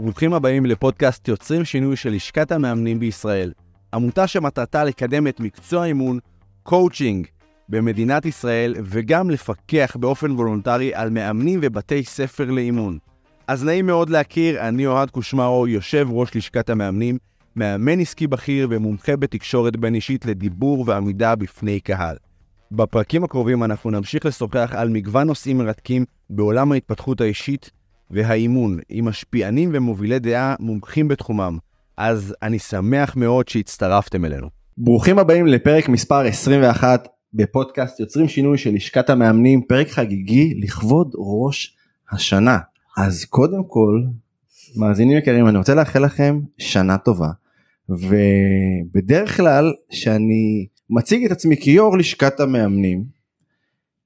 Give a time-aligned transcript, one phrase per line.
[0.00, 3.52] וברוכים הבאים לפודקאסט יוצרים שינוי של לשכת המאמנים בישראל.
[3.94, 6.18] עמותה שמטרתה לקדם את מקצוע האימון,
[6.62, 7.26] קואוצ'ינג,
[7.68, 12.98] במדינת ישראל, וגם לפקח באופן וולונטרי על מאמנים ובתי ספר לאימון.
[13.46, 17.18] אז נעים מאוד להכיר, אני אוהד קושמרו, יושב ראש לשכת המאמנים,
[17.56, 22.16] מאמן עסקי בכיר ומומחה בתקשורת בין אישית לדיבור ועמידה בפני קהל.
[22.72, 27.70] בפרקים הקרובים אנחנו נמשיך לשוחח על מגוון נושאים מרתקים בעולם ההתפתחות האישית
[28.10, 31.58] והאימון, עם משפיענים ומובילי דעה מומחים בתחומם.
[31.96, 34.48] אז אני שמח מאוד שהצטרפתם אלינו.
[34.78, 41.76] ברוכים הבאים לפרק מספר 21 בפודקאסט יוצרים שינוי של לשכת המאמנים, פרק חגיגי לכבוד ראש
[42.10, 42.58] השנה.
[42.96, 44.02] אז קודם כל,
[44.76, 47.28] מאזינים יקרים, אני רוצה לאחל לכם שנה טובה.
[47.88, 53.04] ובדרך כלל, שאני מציג את עצמי כיו"ר לשכת המאמנים,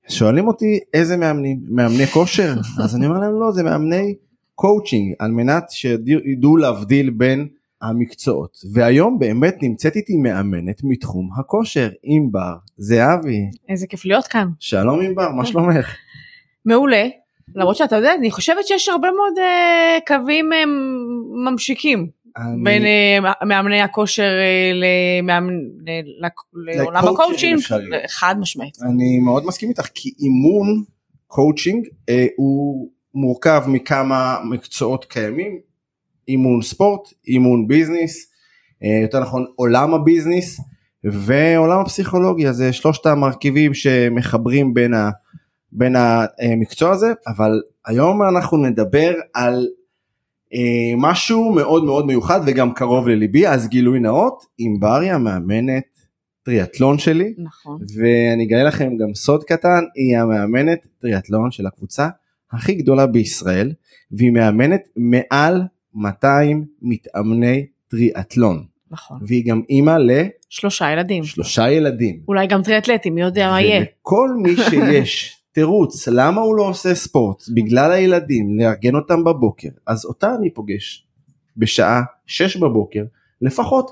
[0.09, 2.55] שואלים אותי איזה מאמנים, מאמני כושר?
[2.85, 4.15] אז אני אומר להם לא, זה מאמני
[4.55, 7.49] קואוצ'ינג, על מנת שידעו להבדיל בין
[7.83, 8.57] המקצועות.
[8.73, 13.41] והיום באמת נמצאת איתי מאמנת מתחום הכושר, ענבר זהבי.
[13.69, 14.49] איזה כיף להיות כאן.
[14.59, 15.95] שלום ענבר, מה שלומך?
[16.65, 17.09] מעולה.
[17.55, 20.65] למרות שאתה יודע, אני חושבת שיש הרבה מאוד אה, קווים אה,
[21.45, 22.09] משיקים.
[22.37, 22.65] אני...
[22.65, 25.55] בין uh, מאמני הכושר uh, למאמנ...
[26.55, 27.61] לעולם הקואוצ'ינג,
[28.09, 28.79] חד משמעית.
[28.83, 30.85] אני מאוד מסכים איתך כי אימון
[31.27, 35.59] קואוצ'ינג uh, הוא מורכב מכמה מקצועות קיימים,
[36.29, 38.31] אימון ספורט, אימון ביזנס,
[39.03, 40.61] יותר נכון עולם הביזנס
[41.05, 45.11] ועולם הפסיכולוגיה, זה שלושת המרכיבים שמחברים בין, ה,
[45.73, 49.80] בין המקצוע הזה, אבל היום אנחנו נדבר על אה,
[50.97, 55.85] משהו מאוד מאוד מיוחד וגם קרוב לליבי אז גילוי נאות ענבר היא המאמנת
[56.43, 62.09] טריאטלון שלי נכון ואני אגלה לכם גם סוד קטן היא המאמנת טריאטלון של הקבוצה
[62.53, 63.73] הכי גדולה בישראל
[64.13, 65.63] והיא מאמנת מעל
[65.95, 68.65] 200 מתאמני טריאטלון.
[68.91, 69.19] נכון.
[69.27, 70.11] והיא גם אימא ל...
[70.49, 71.25] שלושה ילדים.
[71.25, 72.21] שלושה ילדים.
[72.29, 73.85] אולי גם טריאטלטים, מי יודע מה יהיה.
[74.03, 77.43] וכל מי שיש תירוץ למה הוא לא עושה ספורט?
[77.55, 79.69] בגלל הילדים לארגן אותם בבוקר.
[79.87, 81.07] אז אותה אני פוגש
[81.57, 83.05] בשעה 6 בבוקר
[83.43, 83.91] לפחות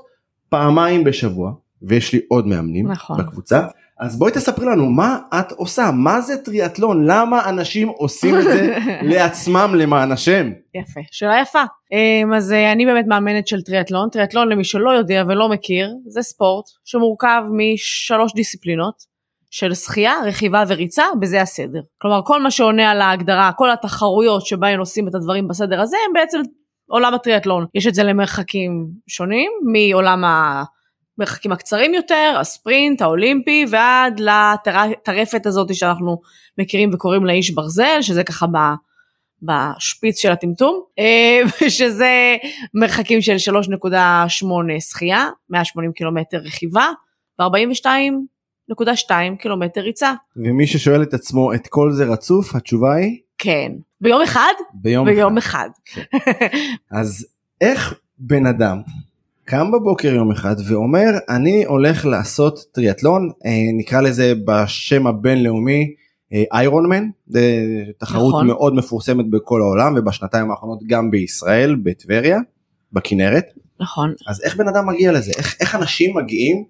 [0.49, 3.17] פעמיים בשבוע ויש לי עוד מאמנים נכון.
[3.17, 3.67] בקבוצה.
[3.99, 5.91] אז בואי תספרי לנו מה את עושה?
[5.93, 8.77] מה זה טריאטלון למה אנשים עושים את זה
[9.11, 10.51] לעצמם למען השם.
[10.75, 10.99] יפה.
[11.11, 11.63] שאלה יפה.
[11.91, 16.21] אמ, אז אה, אני באמת מאמנת של טריאטלון טריאטלון למי שלא יודע ולא מכיר זה
[16.21, 19.08] ספורט שמורכב משלוש דיסציפלינות
[19.51, 21.79] של שחייה, רכיבה וריצה, בזה הסדר.
[21.97, 26.13] כלומר, כל מה שעונה על ההגדרה, כל התחרויות שבהן עושים את הדברים בסדר הזה, הם
[26.13, 26.41] בעצם
[26.89, 27.65] עולם הטריאטלון.
[27.75, 30.23] יש את זה למרחקים שונים, מעולם
[31.17, 36.21] המרחקים הקצרים יותר, הספרינט, האולימפי, ועד לטרפת הזאת שאנחנו
[36.57, 38.57] מכירים וקוראים לה איש ברזל, שזה ככה ב...
[39.41, 41.39] בשפיץ של הטמטום, אה,
[41.77, 42.37] שזה
[42.73, 44.45] מרחקים של 3.8
[44.79, 46.87] שחייה, 180 קילומטר רכיבה,
[47.39, 47.85] ו-42 1.2
[49.39, 50.13] קילומטר ריצה.
[50.35, 53.17] ומי ששואל את עצמו את כל זה רצוף התשובה היא?
[53.37, 53.71] כן.
[54.01, 54.53] ביום אחד?
[54.73, 55.69] ביום, ביום אחד.
[55.87, 56.31] אחד.
[56.99, 57.27] אז
[57.61, 58.81] איך בן אדם
[59.45, 65.93] קם בבוקר יום אחד ואומר אני הולך לעשות טריאטלון אה, נקרא לזה בשם הבינלאומי
[66.53, 67.65] איירון מן זה
[67.97, 68.47] תחרות נכון.
[68.47, 72.39] מאוד מפורסמת בכל העולם ובשנתיים האחרונות גם בישראל בטבריה
[72.93, 73.45] בכנרת.
[73.79, 74.13] נכון.
[74.27, 76.63] אז איך בן אדם מגיע לזה איך, איך אנשים מגיעים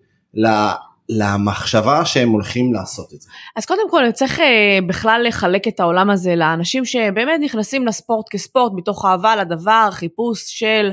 [1.09, 3.30] למחשבה שהם הולכים לעשות את זה.
[3.56, 4.42] אז קודם כל צריך uh,
[4.88, 10.92] בכלל לחלק את העולם הזה לאנשים שבאמת נכנסים לספורט כספורט מתוך אהבה לדבר, חיפוש של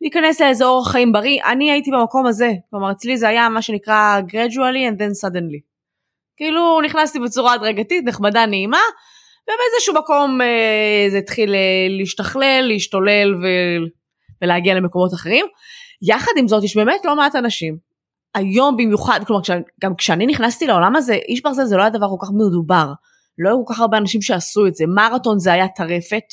[0.00, 1.40] להיכנס לאיזה אורח חיים בריא.
[1.44, 5.60] אני הייתי במקום הזה, כלומר אצלי זה היה מה שנקרא gradually and then suddenly.
[6.36, 8.82] כאילו נכנסתי בצורה הדרגתית, נחמדה, נעימה,
[9.44, 13.46] ובאיזשהו מקום uh, זה התחיל uh, להשתכלל, להשתולל ו...
[14.42, 15.46] ולהגיע למקומות אחרים.
[16.02, 17.93] יחד עם זאת יש באמת לא מעט אנשים
[18.34, 19.42] היום במיוחד, כלומר
[19.82, 22.92] גם כשאני נכנסתי לעולם הזה, איש ברזל זה לא היה דבר כל כך מדובר.
[23.38, 24.84] לא היו כל כך הרבה אנשים שעשו את זה.
[24.86, 26.24] מרתון זה היה טרפת,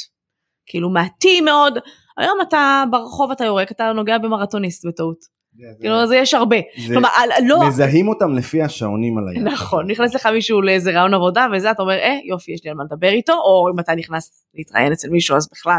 [0.65, 1.77] כאילו מעטים מאוד.
[2.17, 5.41] היום אתה ברחוב אתה יורק, אתה נוגע במרתוניסט בטעות.
[5.79, 6.55] כאילו אז יש הרבה.
[6.87, 7.09] כלומר,
[7.47, 7.67] לא...
[7.67, 9.43] מזהים אותם לפי השעונים על היד.
[9.43, 12.77] נכון, נכנס לך מישהו לאיזה רעיון עבודה וזה, אתה אומר, אה, יופי, יש לי על
[12.77, 15.77] מה לדבר איתו, או אם אתה נכנס להתראיין אצל מישהו, אז בכלל,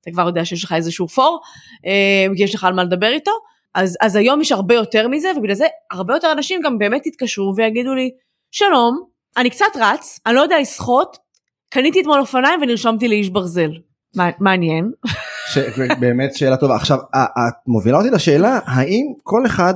[0.00, 1.40] אתה כבר יודע שיש לך איזשהו פור,
[1.86, 3.32] אה, כי יש לך על מה לדבר איתו.
[3.74, 7.52] אז, אז היום יש הרבה יותר מזה, ובגלל זה הרבה יותר אנשים גם באמת יתקשרו
[7.56, 8.10] ויגידו לי,
[8.50, 9.04] שלום,
[9.36, 11.16] אני קצת רץ, אני לא יודע לשחות,
[11.68, 13.70] קניתי אתמול אופניים ונרשמתי לאיש ברזל.
[14.40, 14.92] מעניין.
[15.52, 15.58] ש...
[16.00, 16.76] באמת שאלה טובה.
[16.76, 19.74] עכשיו, את מובילה אותי לשאלה, האם כל אחד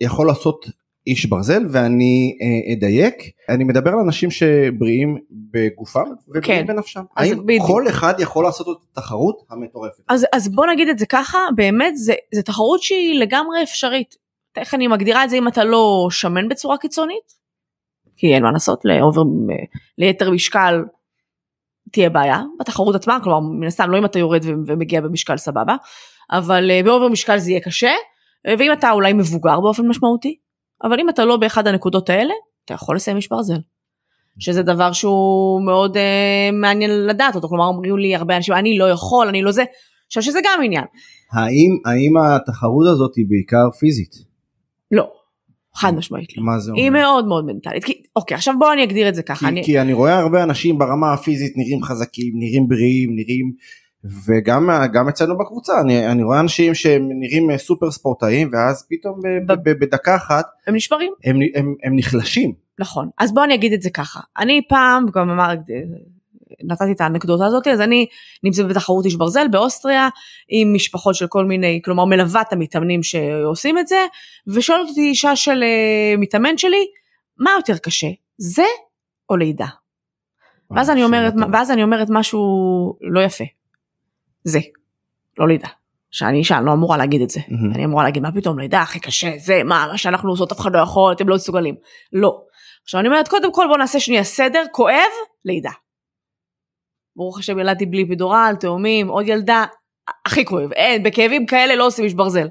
[0.00, 0.66] יכול לעשות
[1.06, 3.14] איש ברזל ואני אה, אדייק
[3.48, 6.66] אני מדבר על אנשים שבריאים בגופם ובריאים כן.
[6.66, 7.02] בנפשם.
[7.16, 7.66] האם בדיוק.
[7.66, 10.02] כל אחד יכול לעשות את התחרות המטורפת?
[10.08, 14.14] אז, אז בוא נגיד את זה ככה, באמת זה, זה תחרות שהיא לגמרי אפשרית.
[14.56, 17.36] איך אני מגדירה את זה אם אתה לא שמן בצורה קיצונית?
[18.16, 19.22] כי אין מה לעשות, לאובר,
[19.98, 20.84] ליתר משקל
[21.92, 25.76] תהיה בעיה בתחרות עצמה, כלומר מן הסתם לא אם אתה יורד ומגיע במשקל סבבה,
[26.30, 27.92] אבל אה, באובר משקל זה יהיה קשה,
[28.46, 30.36] אה, ואם אתה אולי מבוגר באופן משמעותי,
[30.84, 32.34] אבל אם אתה לא באחד הנקודות האלה,
[32.64, 33.58] אתה יכול לסיים איש ברזל.
[34.38, 38.90] שזה דבר שהוא מאוד אה, מעניין לדעת אותו, כלומר אומרים לי הרבה אנשים, אני לא
[38.90, 39.64] יכול, אני לא זה,
[40.06, 40.84] עכשיו שזה גם עניין.
[41.32, 44.14] האם האם התחרות הזאת היא בעיקר פיזית?
[44.90, 45.12] לא,
[45.74, 46.44] חד משמעית לא.
[46.44, 46.82] מה זה אומר?
[46.82, 47.84] היא מאוד מאוד מנטלית.
[47.84, 49.38] כי, אוקיי, עכשיו בוא אני אגדיר את זה ככה.
[49.38, 53.52] כי, אני, כי אני רואה הרבה אנשים ברמה הפיזית נראים חזקים, נראים בריאים, נראים,
[54.26, 59.20] וגם גם אצלנו בקבוצה, אני, אני רואה אנשים שהם נראים אה, סופר ספורטאים, ואז פתאום
[59.20, 61.12] ב, ב, ב, בדקה אחת הם נשברים.
[61.24, 62.52] הם, הם, הם נחלשים.
[62.78, 63.08] נכון.
[63.18, 64.20] אז בוא אני אגיד את זה ככה.
[64.38, 65.54] אני פעם, גם אמר,
[66.64, 68.06] נתתי את האנקדוטה הזאת, אז אני
[68.44, 70.08] נמצאת בתחרות איש ברזל באוסטריה,
[70.48, 73.98] עם משפחות של כל מיני, כלומר מלווה את המתאמנים שעושים את זה,
[74.46, 75.64] ושואלת אותי אישה של
[76.18, 76.86] מתאמן שלי,
[77.38, 78.64] מה יותר קשה, זה
[79.30, 79.66] או לידה?
[80.70, 81.34] ואז אני אומרת.
[81.52, 82.40] ואז אני אומרת משהו
[83.00, 83.44] לא יפה.
[84.46, 84.58] זה,
[85.38, 85.68] לא לידה.
[86.10, 87.40] שאני אישה, אני לא אמורה להגיד את זה.
[87.48, 87.74] מהמם.
[87.74, 90.70] אני אמורה להגיד, מה פתאום, לידה הכי קשה, זה, מה, מה שאנחנו עושות אף אחד
[90.72, 91.74] לא יכול, אתם לא מסוגלים.
[92.12, 92.42] לא.
[92.82, 95.10] עכשיו אני אומרת, קודם כל בוא נעשה שנייה סדר, כואב,
[95.44, 95.70] לידה.
[97.16, 99.64] ברוך השם ילדתי בלי פידורל, תאומים, עוד ילדה,
[100.26, 100.72] הכי כואב.
[100.72, 102.48] אין, בכאבים כאלה לא עושים איש ברזל.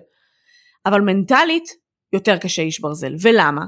[0.85, 1.69] אבל מנטלית,
[2.13, 3.15] יותר קשה איש ברזל.
[3.21, 3.65] ולמה?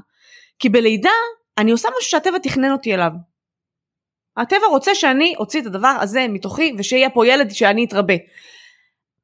[0.59, 1.09] כי בלידה,
[1.57, 3.11] אני עושה משהו שהטבע תכנן אותי אליו.
[4.37, 8.13] הטבע רוצה שאני אוציא את הדבר הזה מתוכי, ושיהיה פה ילד שאני אתרבה.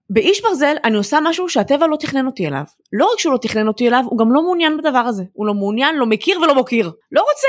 [0.10, 2.64] באיש ברזל אני עושה משהו שהטבע לא תכנן אותי אליו.
[2.94, 5.24] לא רק שהוא לא תכנן אותי אליו, הוא גם לא מעוניין בדבר הזה.
[5.34, 6.92] הוא לא מעוניין, לא מכיר ולא מוקיר.
[7.12, 7.48] לא רוצה.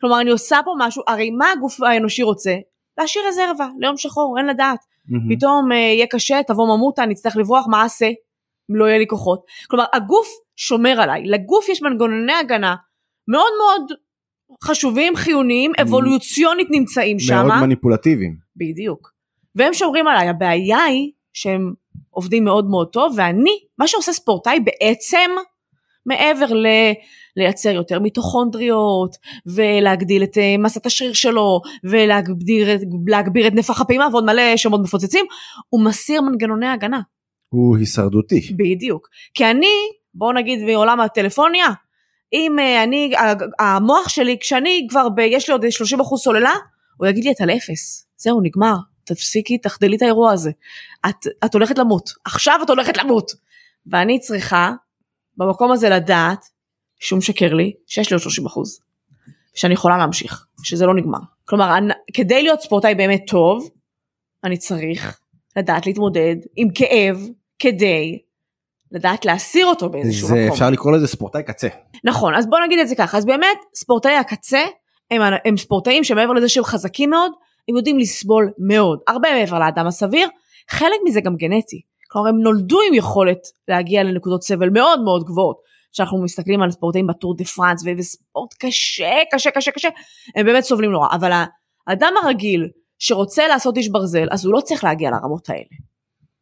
[0.00, 2.56] כלומר, אני עושה פה משהו, הרי מה הגוף האנושי רוצה?
[2.98, 4.78] להשאיר רזרבה, ליום שחור, אין לדעת.
[5.08, 5.36] מהמם.
[5.36, 8.10] פתאום אה, יהיה קשה, תבוא ממותה, אני אצטרך לברוח, מה אעשה?
[8.68, 9.40] לא יהיה לי כוחות.
[9.68, 11.22] כלומר, הגוף שומר עליי.
[11.24, 12.74] לגוף יש מנגנוני הגנה
[13.28, 13.98] מאוד מאוד
[14.64, 17.46] חשובים, חיוניים, אבולוציונית נמצאים שם.
[17.46, 18.36] מאוד מניפולטיביים.
[18.56, 19.12] בדיוק.
[19.54, 21.72] והם שומרים עליי, הבעיה היא שהם
[22.10, 25.30] עובדים מאוד מאוד טוב, ואני, מה שעושה ספורטאי בעצם,
[26.06, 26.66] מעבר ל...
[27.36, 29.16] לייצר יותר מיטוכונדריות,
[29.46, 32.74] ולהגדיל את אה, מסת השריר שלו, ולהגביר
[33.46, 35.26] את- נפח הפעימה, ועוד מלא שמות מפוצצים,
[35.68, 37.00] הוא מסיר מנגנוני הגנה.
[37.48, 38.40] הוא הישרדותי.
[38.56, 39.08] בדיוק.
[39.34, 39.66] כי אני,
[40.14, 41.66] בואו נגיד מעולם הטלפוניה,
[42.32, 43.12] אם אה, אני,
[43.58, 45.66] המוח שלי, כשאני כבר, ב, יש לי עוד 30%
[46.16, 46.54] סוללה,
[46.96, 48.06] הוא יגיד לי, את על אפס.
[48.16, 48.74] זהו, נגמר.
[49.04, 50.50] תפסיקי, תחדלי את האירוע הזה.
[51.08, 52.10] את, את הולכת למות.
[52.24, 53.32] עכשיו את הולכת למות.
[53.86, 54.72] ואני צריכה,
[55.36, 56.44] במקום הזה לדעת,
[57.00, 58.80] שהוא משקר לי, שיש לי עוד 30 אחוז.
[59.54, 61.18] שאני יכולה להמשיך, שזה לא נגמר.
[61.44, 63.70] כלומר, אני, כדי להיות ספורטאי באמת טוב,
[64.44, 65.20] אני צריך
[65.56, 67.16] לדעת להתמודד עם כאב,
[67.58, 68.18] כדי
[68.92, 70.52] לדעת להסיר אותו באיזשהו זה מקום.
[70.52, 71.68] אפשר לקרוא לזה ספורטאי קצה.
[72.04, 74.64] נכון, אז בוא נגיד את זה ככה, אז באמת ספורטאי הקצה
[75.10, 77.32] הם, הם ספורטאים שמעבר לזה שהם חזקים מאוד,
[77.68, 80.28] הם יודעים לסבול מאוד, הרבה מעבר לאדם הסביר,
[80.70, 81.80] חלק מזה גם גנטי,
[82.10, 83.38] כלומר הם נולדו עם יכולת
[83.68, 85.56] להגיע לנקודות סבל מאוד מאוד גבוהות,
[85.92, 89.88] כשאנחנו מסתכלים על ספורטאים בטור דה פרנס וספורט קשה קשה קשה קשה,
[90.36, 91.32] הם באמת סובלים נורא, אבל
[91.86, 92.68] האדם הרגיל
[92.98, 95.87] שרוצה לעשות איש ברזל, אז הוא לא צריך להגיע לרמות האלה.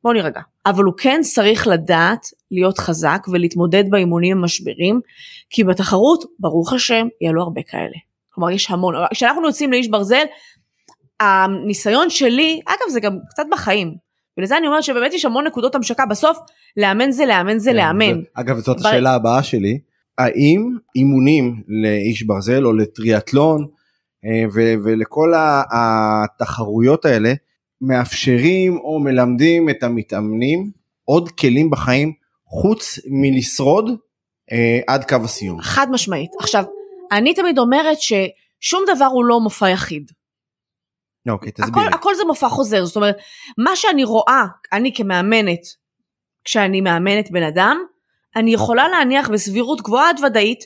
[0.05, 0.41] בוא נירגע.
[0.67, 5.01] אבל הוא כן צריך לדעת להיות חזק ולהתמודד באימונים המשברים,
[5.51, 7.97] כי בתחרות, ברוך השם, יהיה לו הרבה כאלה.
[8.31, 8.95] כלומר, יש המון.
[9.13, 10.25] כשאנחנו יוצאים לאיש ברזל,
[11.21, 13.95] הניסיון שלי, אגב, זה גם קצת בחיים.
[14.39, 16.07] ולזה אני אומרת שבאמת יש המון נקודות המשקה.
[16.07, 16.39] בסוף,
[16.77, 18.21] לאמן זה לאמן זה כן, לאמן.
[18.35, 19.79] אגב זאת ב- השאלה הבאה שלי
[20.19, 23.67] האם אימונים לאיש ברזל או לטריאטלון
[24.25, 25.33] אה, ו- ולכל
[25.73, 27.33] התחרויות האלה
[27.81, 30.71] מאפשרים או מלמדים את המתאמנים
[31.05, 32.13] עוד כלים בחיים
[32.47, 33.91] חוץ מלשרוד
[34.53, 35.61] אה, עד קו הסיום.
[35.61, 36.31] חד משמעית.
[36.41, 36.65] עכשיו,
[37.13, 40.11] אני תמיד אומרת ששום דבר הוא לא מופע יחיד.
[41.29, 41.87] אוקיי הכל, תסבירי.
[41.87, 43.17] הכל זה מופע חוזר, זאת אומרת,
[43.59, 45.61] מה שאני רואה, אני כמאמנת,
[46.45, 47.79] כשאני מאמנת בן אדם,
[48.37, 50.59] אני יכולה להניח בסבירות גבוהה עד ודאית,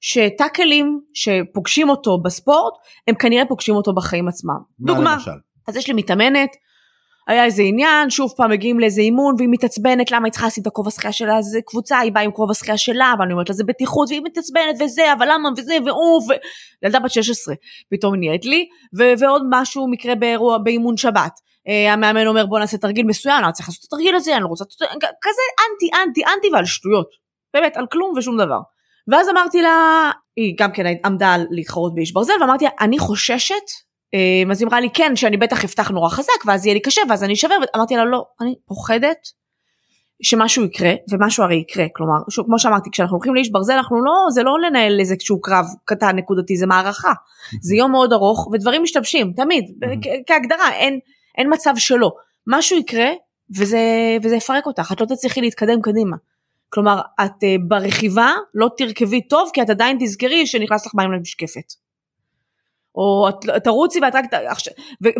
[0.00, 2.72] שטאקלים שפוגשים אותו בספורט,
[3.08, 4.58] הם כנראה פוגשים אותו בחיים עצמם.
[4.78, 5.30] מה דוגמה, למשל?
[5.68, 6.50] אז יש לי מתאמנת,
[7.28, 10.66] היה איזה עניין, שוב פעם מגיעים לאיזה אימון, והיא מתעצבנת, למה היא צריכה לשים את
[10.66, 13.64] הכובע שחייה שלה, זה קבוצה, היא באה עם כובע שחייה שלה, ואני אומרת לה זה
[13.64, 16.32] בטיחות, והיא מתעצבנת וזה, אבל למה וזה, והוא, ו...
[16.82, 17.54] ילדה בת 16,
[17.90, 18.66] פתאום נהיית לי,
[18.98, 21.32] ו- ועוד משהו מקרה באירוע, באימון שבת.
[21.68, 24.48] Uh, המאמן אומר בוא נעשה תרגיל מסוים, אני צריך לעשות את התרגיל הזה, אני לא
[24.48, 24.64] רוצה,
[25.22, 27.08] כזה אנטי, אנטי, אנטי ועל שטויות.
[27.54, 28.60] באמת, על כלום ושום דבר.
[29.08, 33.60] ואז אמרתי לה, היא גם כן עמדה להתחרות באיש ברזל, ואמרתי לה, אני חוששת, אה,
[34.50, 37.24] אז היא אמרה לי, כן, שאני בטח אפתח נורא חזק, ואז יהיה לי קשה, ואז
[37.24, 39.18] אני אשבר, ואמרתי לה, לא, אני פוחדת
[40.22, 44.12] שמשהו יקרה, ומשהו הרי יקרה, כלומר, שוב, כמו שאמרתי, כשאנחנו הולכים לאיש ברזל, אנחנו לא,
[44.30, 47.12] זה לא לנהל איזשהו קרב קטן נקודתי, זה מערכה.
[47.60, 49.64] זה יום מאוד ארוך, ודברים משתבשים, תמיד,
[50.26, 50.98] כהגדרה, אין,
[51.38, 52.10] אין מצב שלא.
[52.46, 53.08] משהו יקרה,
[53.58, 53.80] וזה,
[54.22, 56.16] וזה יפרק אותך, את לא תצליחי להתקדם קדימה.
[56.68, 61.85] כלומר, את uh, ברכיבה לא תרכבי טוב, כי את עדיין תזכרי שנכנס לך מים למשקפת.
[62.96, 64.24] או את תרוצי ואת רק,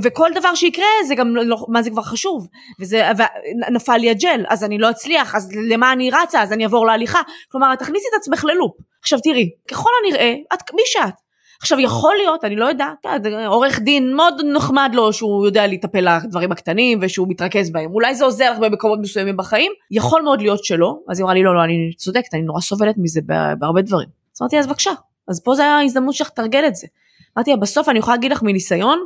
[0.03, 2.49] וכל דבר שיקרה זה גם לא, מה זה כבר חשוב,
[2.81, 3.09] וזה,
[3.69, 7.21] ונפל לי הג'ל, אז אני לא אצליח, אז למה אני רצה, אז אני אעבור להליכה,
[7.53, 8.77] כלומר תכניסי את עצמך ללופ.
[9.01, 11.15] עכשיו תראי, ככל הנראה, את מי שאת.
[11.61, 13.07] עכשיו יכול להיות, אני לא יודעת,
[13.47, 18.25] עורך דין מאוד נחמד לו שהוא יודע לטפל לדברים הקטנים ושהוא מתרכז בהם, אולי זה
[18.25, 21.65] עוזר לך במקומות מסוימים בחיים, יכול מאוד להיות שלא, אז היא אמרה לי לא, לא,
[21.65, 23.21] אני צודקת, אני נורא סובלת מזה
[23.59, 24.09] בהרבה דברים.
[24.37, 24.91] אז אמרתי אז בבקשה,
[25.29, 26.87] אז פה זה ההזדמנות שלך לתרגל את זה.
[27.37, 28.99] אמרתי לה, בסוף אני יכולה להגיד לך מניסיון,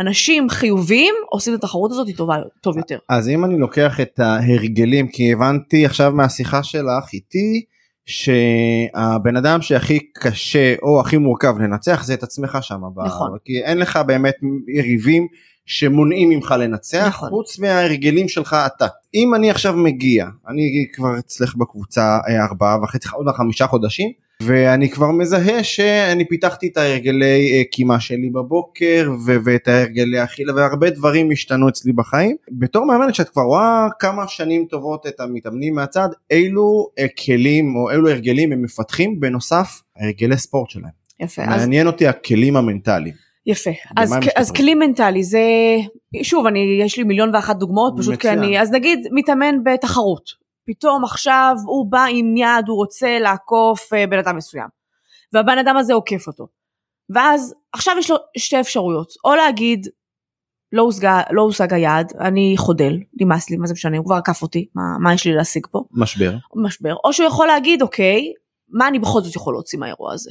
[0.00, 2.98] אנשים חיוביים עושים את התחרות הזאת טובה, טוב יותר.
[3.08, 7.64] אז אם אני לוקח את ההרגלים, כי הבנתי עכשיו מהשיחה שלך איתי,
[8.06, 12.80] שהבן אדם שהכי קשה או הכי מורכב לנצח זה את עצמך שם.
[13.06, 13.36] נכון.
[13.44, 14.34] כי אין לך באמת
[14.74, 15.26] יריבים
[15.66, 17.28] שמונעים ממך לנצח נכון.
[17.28, 18.86] חוץ מההרגלים שלך אתה.
[19.14, 24.12] אם אני עכשיו מגיע, אני כבר אצלך בקבוצה אה, ארבעה וחצי, עוד חמישה חודשים,
[24.42, 30.54] ואני כבר מזהה שאני פיתחתי את ההרגלי אה, קימה שלי בבוקר ו- ואת ההרגלי אכילה
[30.54, 32.36] והרבה דברים השתנו אצלי בחיים.
[32.50, 36.88] בתור מאמנת שאת כבר רואה כמה שנים טובות את המתאמנים מהצד, אילו
[37.24, 41.06] כלים או אילו הרגלים הם מפתחים בנוסף הרגלי ספורט שלהם.
[41.20, 41.46] יפה.
[41.46, 41.92] מעניין אז...
[41.92, 43.26] אותי הכלים המנטליים.
[43.46, 45.40] יפה, אז, אז כלי מנטלי זה,
[46.22, 51.04] שוב, אני, יש לי מיליון ואחת דוגמאות, פשוט כי אני, אז נגיד מתאמן בתחרות, פתאום
[51.04, 54.68] עכשיו הוא בא עם יד, הוא רוצה לעקוף אה, בן אדם מסוים,
[55.32, 56.46] והבן אדם הזה עוקף אותו,
[57.14, 59.86] ואז עכשיו יש לו שתי אפשרויות, או להגיד,
[60.72, 64.42] לא, הושגה, לא הושג היעד, אני חודל, נמאס לי, מה זה משנה, הוא כבר עקף
[64.42, 65.84] אותי, מה, מה יש לי להשיג פה?
[65.90, 66.36] משבר.
[66.54, 68.32] משבר, או שהוא יכול להגיד, אוקיי,
[68.68, 70.30] מה אני בכל זאת יכול להוציא מהאירוע הזה?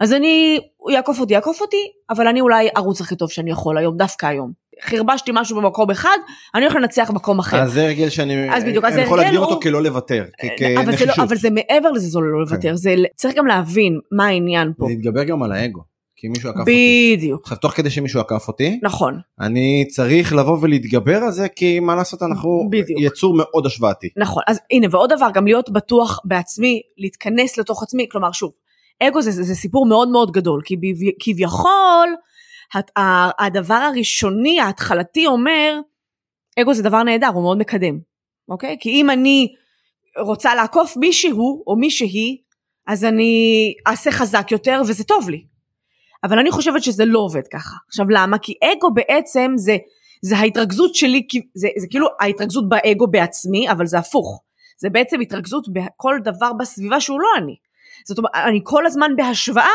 [0.00, 3.78] אז אני, הוא יעקוף אותי, יעקוף אותי, אבל אני אולי ארוץ הכי טוב שאני יכול
[3.78, 4.52] היום, דווקא היום.
[4.82, 6.18] חרבשתי משהו במקום אחד,
[6.54, 7.62] אני הולך לנצח במקום אחר.
[7.62, 11.06] אז זה הרגל שאני אז בדיוק, אני יכול להגדיר אותו כלא לוותר, אה, אבל זה,
[11.06, 12.76] לא, אבל זה מעבר לזה, זה לא לוותר, כן.
[12.76, 14.88] זה, צריך גם להבין מה העניין פה.
[14.88, 15.80] להתגבר גם על האגו.
[16.16, 17.16] כי מישהו עקף אותי.
[17.16, 17.42] בדיוק.
[17.42, 19.18] עכשיו תוך כדי שמישהו עקף אותי, נכון.
[19.40, 23.00] אני צריך לבוא ולהתגבר על זה כי מה לעשות אנחנו בדיוק.
[23.00, 24.08] יצור מאוד השוואתי.
[24.16, 28.52] נכון, אז הנה ועוד דבר גם להיות בטוח בעצמי, להתכנס לתוך עצמי, כלומר שוב,
[29.02, 30.76] אגו זה, זה, זה סיפור מאוד מאוד גדול, כי
[31.20, 32.08] כביכול
[33.38, 35.80] הדבר הראשוני ההתחלתי אומר,
[36.60, 37.98] אגו זה דבר נהדר, הוא מאוד מקדם,
[38.48, 38.76] אוקיי?
[38.80, 39.48] כי אם אני
[40.18, 42.42] רוצה לעקוף מישהו או מישהי,
[42.86, 45.44] אז אני אעשה חזק יותר וזה טוב לי.
[46.24, 47.76] אבל אני חושבת שזה לא עובד ככה.
[47.88, 48.38] עכשיו למה?
[48.38, 49.76] כי אגו בעצם זה,
[50.22, 54.42] זה ההתרכזות שלי, זה, זה כאילו ההתרכזות באגו בעצמי, אבל זה הפוך.
[54.80, 57.56] זה בעצם התרכזות בכל דבר בסביבה שהוא לא אני.
[58.04, 59.72] זאת אומרת, אני כל הזמן בהשוואה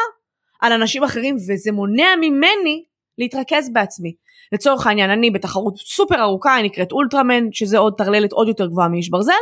[0.62, 2.84] על אנשים אחרים, וזה מונע ממני
[3.18, 4.16] להתרכז בעצמי.
[4.52, 8.88] לצורך העניין, אני בתחרות סופר ארוכה, היא נקראת אולטרמן, שזה עוד טרללת עוד יותר גבוהה
[8.88, 9.34] מאיש ברזל,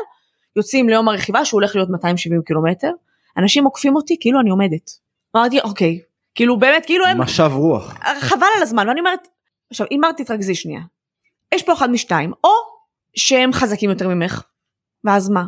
[0.55, 2.91] יוצאים ליום הרכיבה שהוא הולך להיות 270 קילומטר,
[3.37, 4.91] אנשים עוקפים אותי כאילו אני עומדת.
[5.35, 5.99] אמרתי, אוקיי,
[6.35, 7.21] כאילו באמת, כאילו הם...
[7.21, 7.93] משב רוח.
[8.19, 9.27] חבל על הזמן, ואני אומרת,
[9.69, 10.81] עכשיו, אם אמרתי תתרכזי שנייה,
[11.51, 12.49] יש פה אחד משתיים, או
[13.15, 14.43] שהם חזקים יותר ממך,
[15.03, 15.45] ואז מה?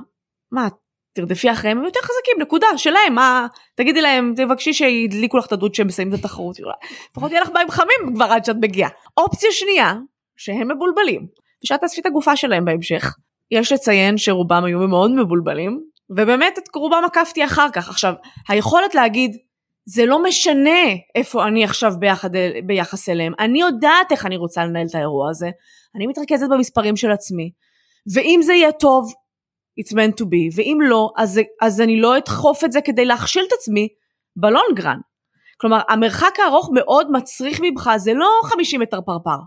[0.51, 0.67] מה,
[1.15, 5.75] תרדפי אחריהם, הם יותר חזקים, נקודה, שלהם, מה, תגידי להם, תבקשי שידליקו לך את הדוד
[5.75, 6.57] שהם מסיימים את התחרות,
[7.11, 8.89] לפחות יהיה לך מים חמים כבר עד שאת מגיעה.
[9.17, 9.93] אופציה שנייה,
[10.37, 11.27] שהם מבולבלים,
[11.63, 13.15] ושאת תאספי את הגופה שלהם בהמשך.
[13.51, 17.89] יש לציין שרובם היו מאוד מבולבלים, ובאמת את רובם עקפתי אחר כך.
[17.89, 18.13] עכשיו,
[18.49, 19.37] היכולת להגיד,
[19.85, 20.79] זה לא משנה
[21.15, 22.29] איפה אני עכשיו ביחד,
[22.65, 25.49] ביחס אליהם, אני יודעת איך אני רוצה לנהל את האירוע הזה,
[25.95, 27.51] אני מתרכזת במספרים של עצמי,
[28.15, 29.13] ואם זה יהיה טוב,
[29.81, 33.45] it's meant to be, ואם לא, אז, אז אני לא אדחוף את זה כדי להכשיל
[33.47, 33.87] את עצמי
[34.35, 34.97] בלונגרן.
[35.57, 39.37] כלומר, המרחק הארוך מאוד מצריך ממך, זה לא 50 מטר פרפר.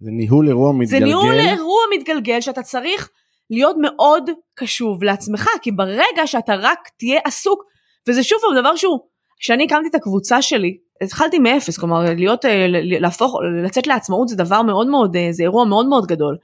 [0.00, 0.98] זה ניהול אירוע מתגלגל.
[0.98, 3.10] זה ניהול אירוע מתגלגל שאתה צריך
[3.50, 7.62] להיות מאוד קשוב לעצמך, כי ברגע שאתה רק תהיה עסוק,
[8.08, 9.00] וזה שוב פעם דבר שהוא,
[9.38, 12.66] כשאני הקמתי את הקבוצה שלי, התחלתי מאפס, כלומר להיות, אה,
[13.00, 16.36] להפוך, לצאת לעצמאות זה דבר מאוד מאוד, אה, זה אירוע מאוד מאוד גדול.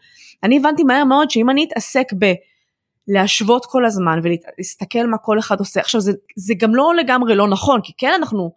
[0.43, 2.33] אני הבנתי מהר מאוד שאם אני אתעסק ב...
[3.09, 5.81] להשוות כל הזמן ולהסתכל מה כל אחד עושה.
[5.81, 8.53] עכשיו זה, זה גם לא לגמרי לא נכון, כי כן אנחנו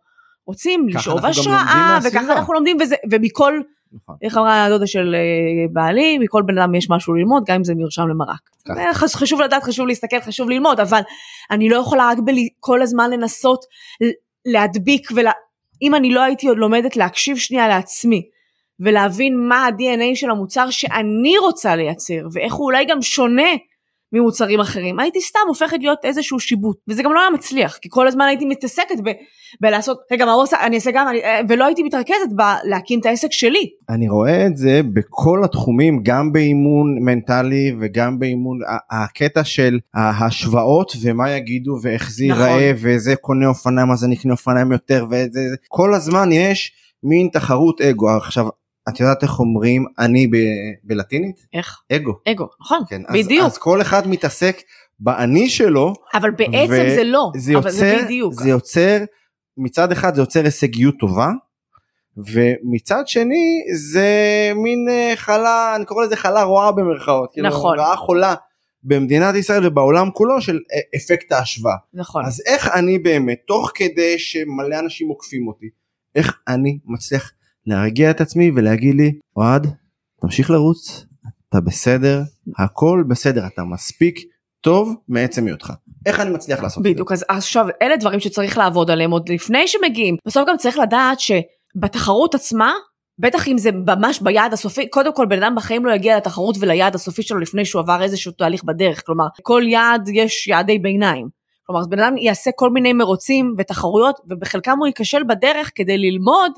[0.45, 3.61] רוצים לשאוב השראה, וככה אנחנו לומדים, וזה, ומכל
[3.93, 4.15] נכון.
[4.21, 7.73] איך אמרה הדודה של אה, בעלי, מכל בן אדם יש משהו ללמוד, גם אם זה
[7.75, 8.39] מרשם למרק.
[9.15, 11.01] חשוב לדעת, חשוב להסתכל, חשוב ללמוד, אבל
[11.51, 13.65] אני לא יכולה רק בלי, כל הזמן לנסות
[14.45, 15.25] להדביק, ול...
[15.81, 18.21] אם אני לא הייתי עוד לומדת להקשיב שנייה לעצמי,
[18.79, 23.49] ולהבין מה ה-DNA של המוצר שאני רוצה לייצר, ואיך הוא אולי גם שונה
[24.13, 28.07] ממוצרים אחרים, הייתי סתם הופכת להיות איזשהו שיבוט, וזה גם לא היה מצליח, כי כל
[28.07, 29.09] הזמן הייתי מתעסקת ב,
[29.61, 33.05] בלעשות, רגע מה הוא עושה, אני אעשה גם, אני, אה, ולא הייתי מתרכזת בלהקים את
[33.05, 33.69] העסק שלי.
[33.89, 38.59] אני רואה את זה בכל התחומים, גם באימון מנטלי וגם באימון,
[38.91, 42.41] הקטע של ההשוואות ומה יגידו ואיך זה נכון.
[42.43, 46.71] ייראה וזה קונה אופניים אז אני אקנה אופניים יותר וזה, זה- כל הזמן יש
[47.03, 48.09] מין תחרות אגו.
[48.09, 48.45] עכשיו,
[48.93, 51.45] את יודעת איך אומרים אני ב- בלטינית?
[51.53, 51.81] איך?
[51.91, 52.13] אגו.
[52.27, 54.61] אגו, נכון, כן, אז, בדיוק, אז כל אחד מתעסק
[54.99, 58.33] באני שלו, אבל בעצם זה לא, זה אבל זה יוצר, בדיוק.
[58.33, 58.97] זה יוצר,
[59.57, 61.29] מצד אחד זה יוצר הישגיות טובה,
[62.17, 64.11] ומצד שני זה
[64.55, 67.79] מין אה, חלה, אני קורא לזה חלה רואה במרכאות, כאילו נכון.
[67.79, 68.35] רעה חולה
[68.83, 71.75] במדינת ישראל ובעולם כולו של אה, אפקט ההשוואה.
[71.93, 75.69] נכון, אז איך אני באמת, תוך כדי שמלא אנשים עוקפים אותי,
[76.15, 77.31] איך אני מצליח
[77.65, 79.67] להרגיע את עצמי ולהגיד לי, אוהד,
[80.21, 81.05] תמשיך לרוץ,
[81.49, 82.21] אתה בסדר,
[82.59, 84.19] הכל בסדר, אתה מספיק
[84.61, 85.73] טוב מעצם היותך.
[86.05, 86.93] איך אני מצליח לעשות את זה?
[86.93, 90.15] בדיוק, אז עכשיו אלה דברים שצריך לעבוד עליהם עוד לפני שמגיעים.
[90.25, 92.73] בסוף גם צריך לדעת שבתחרות עצמה,
[93.19, 96.95] בטח אם זה ממש ביעד הסופי, קודם כל בן אדם בחיים לא יגיע לתחרות וליעד
[96.95, 101.27] הסופי שלו לפני שהוא עבר איזשהו תהליך בדרך, כלומר כל יעד יש יעדי ביניים.
[101.67, 106.51] כלומר בן אדם יעשה כל מיני מרוצים ותחרויות ובחלקם הוא ייכשל בדרך כדי ללמוד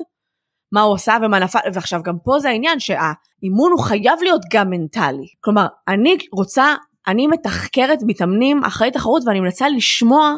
[0.74, 4.70] מה הוא עשה ומה נפל, ועכשיו גם פה זה העניין שהאימון הוא חייב להיות גם
[4.70, 5.26] מנטלי.
[5.40, 6.74] כלומר, אני רוצה,
[7.08, 10.34] אני מתחקרת מתאמנים אחרי תחרות ואני מנסה לשמוע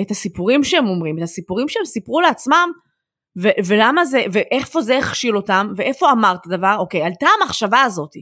[0.00, 2.70] את הסיפורים שהם אומרים, את הסיפורים שהם סיפרו לעצמם,
[3.42, 8.12] ו- ולמה זה, ואיפה זה הכשיל אותם, ואיפה אמרת דבר, אוקיי, עלתה המחשבה הזאת,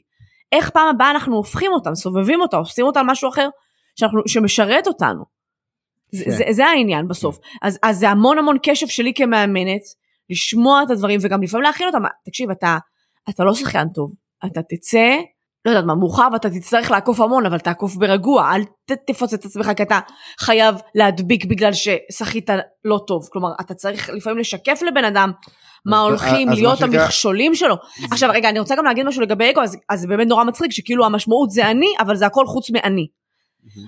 [0.53, 3.49] איך פעם הבאה אנחנו הופכים אותם, סובבים אותם, עושים אותם משהו אחר
[3.97, 5.25] שאנחנו, שמשרת אותנו.
[6.13, 6.31] זה, כן.
[6.31, 7.39] זה, זה העניין בסוף.
[7.63, 9.83] אז, אז זה המון המון קשב שלי כמאמנת,
[10.31, 12.03] לשמוע את הדברים וגם לפעמים להכין אותם.
[12.27, 12.79] תקשיב, אתה,
[13.31, 14.13] אתה לא שחקן טוב,
[14.47, 15.17] אתה תצא,
[15.65, 19.45] לא יודעת מה, מאוחר ואתה תצטרך לעקוף המון, אבל תעקוף ברגוע, אל ת, תפוץ את
[19.45, 19.99] עצמך כי אתה
[20.41, 22.51] חייב להדביק בגלל ששחית
[22.85, 23.29] לא טוב.
[23.33, 25.33] כלומר, אתה צריך לפעמים לשקף לבן אדם
[25.87, 27.75] מה הולכים להיות המכשולים שלו.
[28.11, 30.73] עכשיו רגע, אני רוצה גם להגיד משהו לגבי אגו, אז, אז זה באמת נורא מצחיק,
[30.73, 33.07] שכאילו המשמעות זה אני, אבל זה הכל חוץ מאני.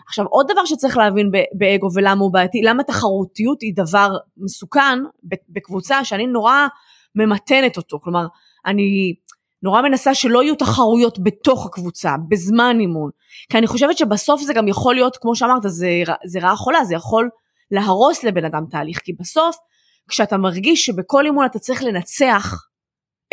[0.09, 4.98] עכשיו עוד דבר שצריך להבין ב- באגו ולמה הוא בעייתי, למה תחרותיות היא דבר מסוכן
[5.48, 6.66] בקבוצה שאני נורא
[7.14, 8.26] ממתנת אותו, כלומר
[8.66, 9.14] אני
[9.62, 13.11] נורא מנסה שלא יהיו תחרויות בתוך הקבוצה, בזמן אימון,
[13.50, 15.88] כי אני חושבת שבסוף זה גם יכול להיות, כמו שאמרת, זה,
[16.26, 17.28] זה רעה חולה, זה יכול
[17.70, 19.56] להרוס לבן אדם תהליך, כי בסוף
[20.09, 22.54] כשאתה מרגיש שבכל אימון אתה צריך לנצח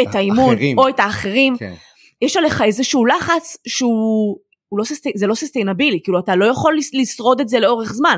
[0.02, 0.78] את האימון האחרים.
[0.78, 1.74] או את האחרים, כן.
[2.22, 4.38] יש עליך איזשהו לחץ שהוא הוא
[4.72, 8.18] לא ססטי, זה לא ססטיינבילי, כאילו אתה לא יכול לשרוד את זה לאורך זמן.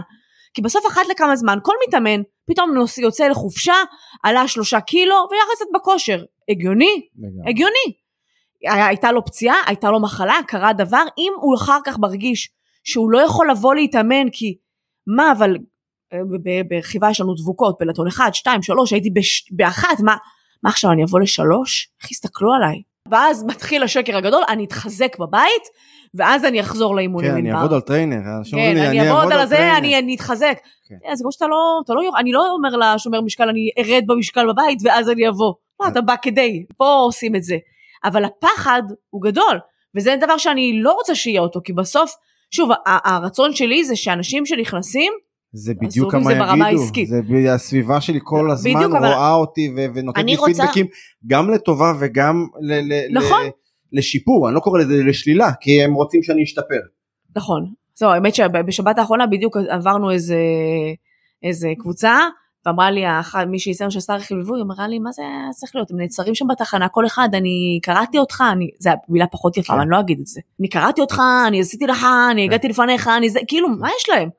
[0.53, 3.73] כי בסוף אחת לכמה זמן כל מתאמן פתאום נוס- יוצא לחופשה,
[4.23, 5.15] עלה שלושה קילו
[5.55, 6.23] קצת בכושר.
[6.49, 7.07] הגיוני?
[7.17, 7.49] לגמרי.
[7.49, 7.93] הגיוני.
[8.87, 12.49] הייתה לו פציעה, הייתה לו מחלה, קרה דבר, אם הוא אחר כך מרגיש
[12.83, 14.57] שהוא לא יכול לבוא להתאמן כי
[15.17, 15.57] מה אבל
[16.13, 16.19] אה,
[16.69, 20.15] ברכיבה יש לנו דבוקות, פלטון 1, 2, 3, הייתי בש- באחת, מה,
[20.63, 21.89] מה עכשיו אני אבוא לשלוש?
[22.01, 22.81] איך יסתכלו עליי?
[23.11, 25.63] ואז מתחיל השקר הגדול, אני אתחזק בבית,
[26.13, 27.31] ואז אני אחזור לאימונים.
[27.31, 27.73] כן, אני אעבוד.
[27.73, 28.19] על trainer.
[28.37, 30.57] אנשים כן, אני אעבוד על זה, trainer." אני אני אתחזק.
[30.89, 30.95] כן.
[31.05, 34.47] אה, זה כמו שאתה לא, אתה לא, אני לא אומר לשומר משקל, אני ארד במשקל
[34.47, 35.53] בבית ואז אני אבוא.
[35.81, 37.57] מה, אתה בא כדי, פה עושים את זה.
[38.03, 39.59] אבל הפחד הוא גדול,
[39.95, 42.11] וזה דבר שאני לא רוצה שיהיה אותו, כי בסוף,
[42.51, 45.13] שוב, הרצון שלי זה שאנשים שנכנסים,
[45.53, 47.09] זה בדיוק כמה זה ברמה יגידו.
[47.09, 50.85] זה ב- הסביבה שלי כל הזמן בדיוק, אבל- רואה אותי ו- ונותנת לי רוצה- פידבקים
[51.27, 53.41] גם לטובה וגם ל- ל- נכון.
[53.93, 56.79] לשיפור, אני לא קורא לזה לשלילה, כי הם רוצים שאני אשתפר.
[57.35, 57.65] נכון.
[57.95, 60.37] זהו, האמת שבשבת האחרונה בדיוק עברנו איזה,
[61.43, 62.19] איזה קבוצה,
[62.65, 63.01] ואמרה לי,
[63.47, 65.91] מישהי אצלנו שעשתה רכיב ליווי, אמרה לי, מה זה צריך להיות?
[65.91, 69.73] הם נעצרים שם בתחנה, כל אחד, אני קראתי אותך, אני, זה מילה פחות יפה, כן.
[69.73, 70.41] אבל אני לא אגיד את זה.
[70.59, 74.29] אני קראתי אותך, אני עשיתי לך, אני הגעתי לפניך, אני זה, כאילו, מה יש להם?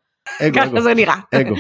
[0.41, 1.17] אגו, אגו, ככה זה נראה.
[1.35, 1.55] אגו,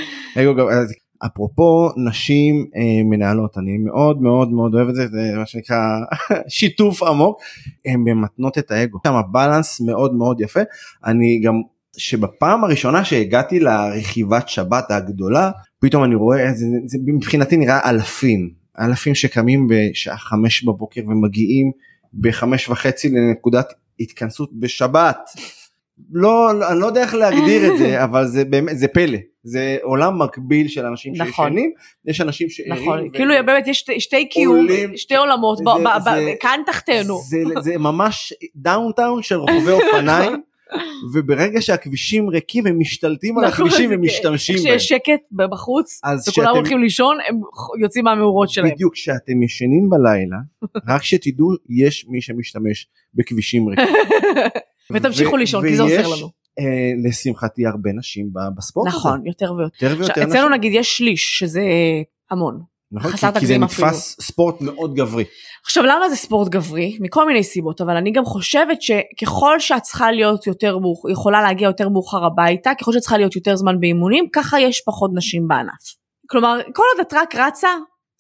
[0.52, 0.94] אגו, אז
[1.26, 5.76] אפרופו נשים אה, מנהלות, אני מאוד מאוד מאוד אוהב את זה, זה מה שנקרא
[6.48, 7.40] שיתוף עמוק,
[7.86, 10.60] הן ממתנות את האגו, שם הבלנס מאוד מאוד יפה,
[11.04, 11.54] אני גם,
[11.96, 19.14] שבפעם הראשונה שהגעתי לרכיבת שבת הגדולה, פתאום אני רואה, זה, זה מבחינתי נראה אלפים, אלפים
[19.14, 21.70] שקמים בשעה חמש בבוקר ומגיעים
[22.20, 25.18] בחמש וחצי לנקודת התכנסות בשבת.
[26.12, 29.18] לא, אני לא יודע איך להגדיר את זה, אבל זה באמת, זה פלא.
[29.42, 31.28] זה עולם מקביל של אנשים נכון.
[31.48, 31.70] שישנים,
[32.06, 32.72] יש אנשים שערים.
[32.72, 36.04] נכון, ו- כאילו באמת יש שתי- שתי קיום, עולים- שתי עולמות, זה- ב- ב- ב-
[36.14, 37.18] זה- כאן תחתינו.
[37.18, 40.40] זה, זה ממש downtown של רוכבי אופניים,
[41.14, 44.78] וברגע שהכבישים ריקים הם משתלטים על נכון, הכבישים ומשתמשים איך בהם.
[44.78, 47.40] שיש שקט בחוץ, וכולם הולכים לישון, הם
[47.82, 48.70] יוצאים מהמאורות שלהם.
[48.70, 50.36] בדיוק, כשאתם ישנים בלילה,
[50.94, 53.84] רק שתדעו, יש מי שמשתמש בכבישים ריקים.
[54.92, 56.30] ותמשיכו לישון, כי זה עוזר לנו.
[56.58, 58.96] אה, לשמחתי הרבה נשים בספורט הזה.
[58.96, 59.86] נכון, יותר ויותר.
[59.86, 60.28] יותר ויותר נשים.
[60.28, 61.62] אצלנו נגיד יש שליש, שזה
[62.30, 62.60] המון.
[62.92, 65.24] נכון, חסר כי- כי זה נתפס ספורט מאוד גברי.
[65.64, 66.98] עכשיו למה זה ספורט גברי?
[67.00, 71.66] מכל מיני סיבות, אבל אני גם חושבת שככל שאת צריכה להיות יותר מאוחר, יכולה להגיע
[71.66, 75.94] יותר מאוחר הביתה, ככל שאת צריכה להיות יותר זמן באימונים, ככה יש פחות נשים בענף.
[76.30, 77.68] כלומר, כל עוד את רק רצה,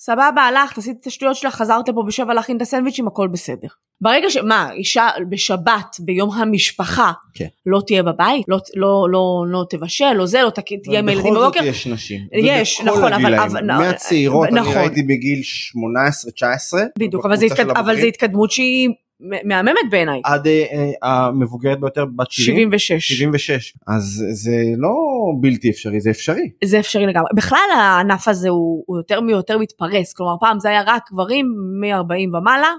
[0.02, 3.68] סבבה, הלכת, עשית את השטויות שלך, חזרת לפה בשבע להכין את הסנדוויצ'ים, הכל בסדר.
[4.00, 4.36] ברגע ש...
[4.36, 7.46] מה, אישה בשבת, ביום המשפחה, כן.
[7.66, 8.44] לא תהיה בבית?
[8.48, 11.64] לא, לא, לא, לא תבשל, לא זה, לא תהיה עם הילדים בכל זאת בבוקר?
[11.64, 12.20] יש נשים.
[12.32, 13.34] יש, נכון, אבל-.
[13.34, 14.76] אבל- מהצעירות, אני נכון.
[14.76, 16.78] ראיתי בגיל 18-19.
[16.98, 17.70] בדיוק, אבל זה, התקד...
[17.70, 18.88] אבל זה התקדמות שהיא
[19.20, 20.20] מהממת בעיניי.
[20.24, 20.64] עד אה,
[21.02, 22.70] אה, המבוגרת ביותר בת 70.
[22.70, 23.08] 76.
[23.08, 23.74] 76.
[23.88, 24.94] אז זה לא
[25.40, 26.50] בלתי אפשרי, זה אפשרי.
[26.64, 27.28] זה אפשרי לגמרי.
[27.34, 31.46] בכלל הענף הזה הוא, הוא יותר מיותר מתפרס, כלומר פעם זה היה רק גברים
[31.80, 32.74] מ-40 ומעלה,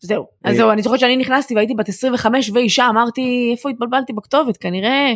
[0.00, 0.26] זהו.
[0.44, 0.56] אז אה.
[0.56, 4.56] זהו, אני זוכרת שאני נכנסתי והייתי בת 25 ואישה, אמרתי, איפה התבלבלתי בכתובת?
[4.56, 5.14] כנראה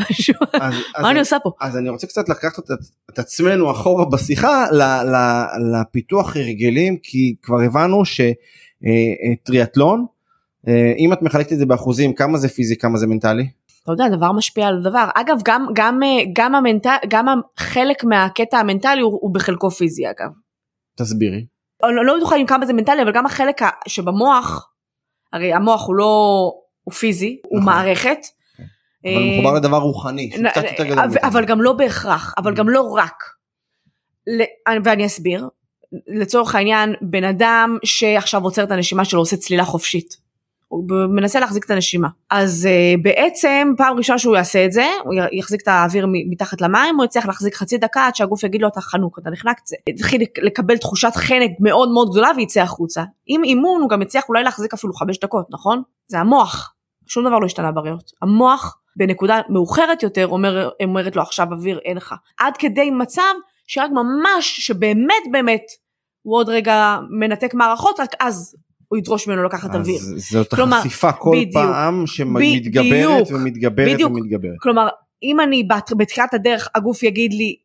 [0.00, 0.34] משהו,
[1.02, 1.50] מה אני עושה פה?
[1.60, 2.70] אז אני רוצה קצת לקחת
[3.10, 4.64] את, עצמנו אחורה בשיחה
[5.72, 8.04] לפיתוח הרגלים כי כבר הבנו
[8.82, 10.06] שטריאטלון
[10.98, 13.48] אם את מחלקת את זה באחוזים כמה זה פיזי כמה זה מנטלי
[13.82, 15.08] אתה יודע, דבר משפיע על דבר.
[15.14, 20.30] אגב, גם, גם, אה, גם, המנטל, גם חלק מהקטע המנטלי הוא, הוא בחלקו פיזי אגב.
[20.96, 21.46] תסבירי.
[21.84, 24.70] אני לא בטוחה עם כמה זה מנטלי, אבל גם החלק שבמוח,
[25.32, 26.52] הרי המוח הוא לא,
[26.84, 27.72] הוא פיזי, הוא נכון.
[27.72, 28.18] מערכת.
[29.04, 30.98] אבל אה, הוא מחובר לדבר רוחני שהוא קצת יותר גדול.
[31.22, 33.24] אבל- גם לא בהכרח, אבל גם לא רק.
[34.84, 35.48] ואני אסביר.
[36.08, 40.22] לצורך העניין, בן אדם שעכשיו עוצר את הנשימה שלו עושה צלילה חופשית.
[40.68, 42.08] הוא מנסה להחזיק את הנשימה.
[42.30, 46.96] אז uh, בעצם פעם ראשונה שהוא יעשה את זה, הוא יחזיק את האוויר מתחת למים,
[46.96, 50.22] הוא יצליח להחזיק חצי דקה עד שהגוף יגיד לו אתה חנוק, אתה נחנק, זה- התחיל
[50.42, 53.02] לקבל תחושת חנק מאוד מאוד גדולה ויצא החוצה.
[53.26, 55.82] עם אימון הוא גם יצליח אולי להחזיק אפילו חמש דקות, נכון?
[56.08, 56.74] זה המוח.
[57.06, 58.10] שום דבר לא השתנה בריאות.
[58.22, 62.14] המוח בנקודה מאוחרת יותר אומר, אומרת לו עכשיו אוויר אין לך.
[62.40, 63.22] עד כדי מצב
[63.66, 65.62] שרק ממש שבאמת באמת
[66.22, 68.56] הוא עוד רגע מנתק מערכות רק אז
[68.88, 69.96] הוא ידרוש ממנו לקחת אוויר.
[69.96, 71.52] אז זאת כלומר, החשיפה כל בדיוק.
[71.54, 73.28] פעם שמתגברת בדיוק.
[73.40, 74.10] ומתגברת בדיוק.
[74.12, 74.54] ומתגברת.
[74.60, 74.88] כלומר
[75.22, 77.56] אם אני בת- בתחילת הדרך הגוף יגיד לי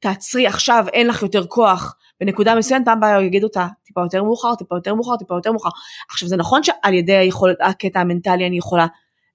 [0.00, 4.54] תעצרי עכשיו אין לך יותר כוח בנקודה מסוימת פעם הבאה יגידו אותה טיפה יותר מאוחר
[4.54, 5.68] טיפה יותר מאוחר טיפה יותר מאוחר.
[6.10, 8.86] עכשיו זה נכון שעל ידי היכולת הקטע המנטלי אני יכולה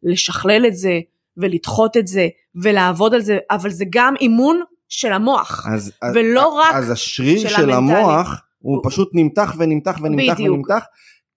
[0.04, 1.00] לשכלל את זה
[1.38, 6.48] ולדחות את זה ולעבוד על זה אבל זה גם אימון של המוח אז- אז- ולא
[6.48, 7.98] רק אז השריר של של המנטלי.
[8.00, 10.56] המוח הוא פשוט נמתח ונמתח ונמתח בדיוק.
[10.56, 10.84] ונמתח.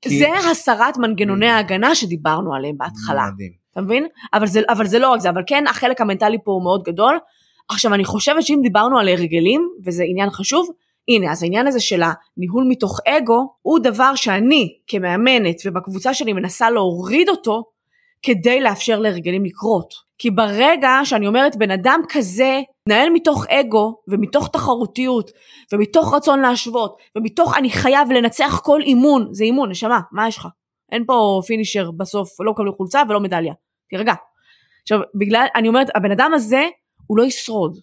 [0.03, 3.27] כי- זה הסרת מנגנוני ההגנה שדיברנו עליהם בהתחלה.
[3.35, 3.53] מדהים.
[3.73, 4.07] אתה מבין?
[4.35, 7.19] אבל זה, אבל זה לא רק זה, אבל כן החלק המנטלי פה הוא מאוד גדול.
[7.69, 10.69] עכשיו אני חושבת שאם דיברנו על הרגלים, וזה עניין חשוב,
[11.09, 16.71] הנה אז העניין הזה של הניהול מתוך אגו, הוא דבר שאני כמאמנת ובקבוצה שלי מנסה
[16.71, 17.63] להוריד אותו,
[18.23, 19.95] כדי לאפשר להרגלים לקרות.
[20.19, 25.31] כי ברגע שאני אומרת בן אדם כזה נהל מתוך אגו ומתוך תחרותיות
[25.73, 30.49] ומתוך רצון להשוות ומתוך אני חייב לנצח כל אימון, זה אימון, נשמה, מה יש לך?
[30.93, 33.55] אין פה פינישר בסוף, לא מקבלים חולצה ולא מדליה.
[33.91, 34.15] תירגע.
[34.83, 36.63] עכשיו, בגלל, אני אומרת, הבן אדם הזה,
[37.07, 37.79] הוא לא ישרוד.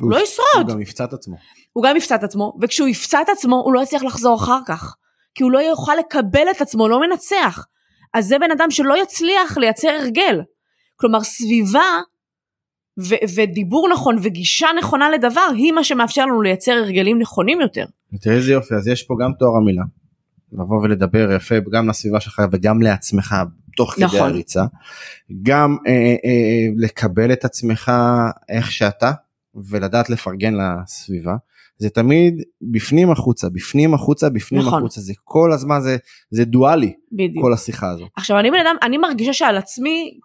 [0.00, 0.70] הוא לא ישרוד.
[0.70, 1.36] הוא גם יפצע את עצמו.
[1.72, 4.96] הוא גם יפצע את עצמו, וכשהוא יפצע את עצמו, הוא לא יצליח לחזור אחר כך.
[5.34, 7.66] כי הוא לא יוכל לקבל את עצמו, לא מנצח.
[8.14, 10.40] אז זה בן אדם שלא יצליח לייצר הרגל.
[10.96, 12.00] כלומר, סביבה
[12.98, 17.84] ו- ודיבור נכון וגישה נכונה לדבר, היא מה שמאפשר לנו לייצר הרגלים נכונים יותר.
[18.20, 19.82] תראי איזה יופי אז יש פה גם תואר המילה.
[20.52, 23.34] לבוא ולדבר יפה גם לסביבה שלך וגם לעצמך
[23.76, 24.20] תוך כדי נכון.
[24.20, 24.64] הריצה.
[25.42, 25.92] גם אה,
[26.24, 27.92] אה, לקבל את עצמך
[28.48, 29.12] איך שאתה
[29.54, 31.36] ולדעת לפרגן לסביבה.
[31.78, 34.78] זה תמיד בפנים החוצה בפנים החוצה בפנים נכון.
[34.78, 35.96] החוצה זה כל הזמן זה
[36.30, 37.44] זה דואלי בדיוק.
[37.44, 38.06] כל השיחה הזו.
[38.16, 40.18] עכשיו אני בן אדם, אני מרגישה שעל עצמי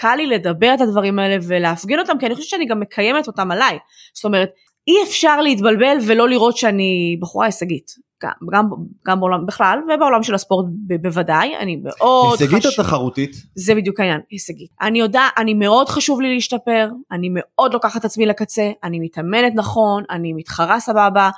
[0.00, 3.50] קל לי לדבר את הדברים האלה ולהפגין אותם, כי אני חושבת שאני גם מקיימת אותם
[3.50, 3.78] עליי.
[4.14, 4.50] זאת אומרת,
[4.88, 7.90] אי אפשר להתבלבל ולא לראות שאני בחורה הישגית.
[8.22, 8.64] גם, גם,
[9.06, 13.30] גם בעולם בכלל ובעולם של הספורט ב- בוודאי, אני מאוד הישגית או חשוב- תחרותית?
[13.54, 14.70] זה בדיוק העניין, הישגית.
[14.80, 19.52] אני יודעת, אני מאוד חשוב לי להשתפר, אני מאוד לוקחת את עצמי לקצה, אני מתאמנת
[19.54, 21.30] נכון, אני מתחרה סבבה,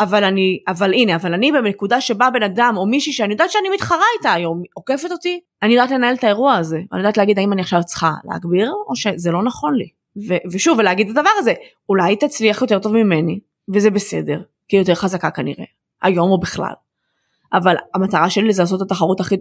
[0.00, 3.68] אבל אני, אבל הנה, אבל אני בנקודה שבה בן אדם או מישהי שאני יודעת שאני
[3.74, 6.80] מתחרה איתה היום, עוקפת אותי, אני יודעת לנהל את האירוע הזה.
[6.92, 9.88] אני יודעת להגיד האם אני עכשיו צריכה להגביר, או שזה לא נכון לי.
[10.28, 11.54] ו- ושוב, ולהגיד את הדבר הזה,
[11.88, 13.40] אולי תצליח יותר טוב ממני,
[13.74, 15.64] וזה בסדר, כי היא יותר חזקה כנראה,
[16.02, 16.72] היום או בכלל.
[17.52, 19.36] אבל המטרה שלי זה לעשות את התחרות הכי,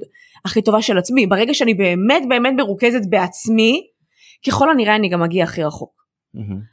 [0.45, 1.27] הכי טובה של עצמי.
[1.27, 3.87] ברגע שאני באמת באמת מרוכזת בעצמי,
[4.47, 6.05] ככל הנראה אני גם אגיע הכי רחוק.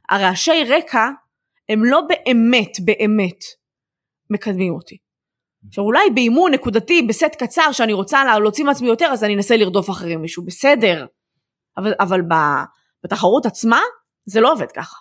[0.09, 1.09] הרעשי רקע
[1.69, 3.45] הם לא באמת באמת
[4.31, 4.97] מקדמים אותי.
[5.69, 9.91] עכשיו אולי באימון נקודתי בסט קצר שאני רוצה להוציא מעצמי יותר אז אני אנסה לרדוף
[9.91, 11.07] אחרי מישהו בסדר
[11.79, 12.21] אבל, אבל
[13.05, 13.81] בתחרות עצמה
[14.27, 14.97] זה לא עובד ככה.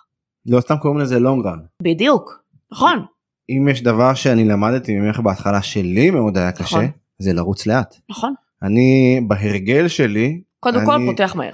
[0.46, 1.58] לא סתם קוראים לזה לונג רן.
[1.82, 3.04] בדיוק נכון.
[3.50, 6.90] אם יש דבר שאני למדתי ממך בהתחלה שלי מאוד היה קשה נכון.
[7.18, 7.94] זה לרוץ לאט.
[8.10, 8.34] נכון.
[8.62, 11.52] אני בהרגל שלי קודם כל פותח מהר.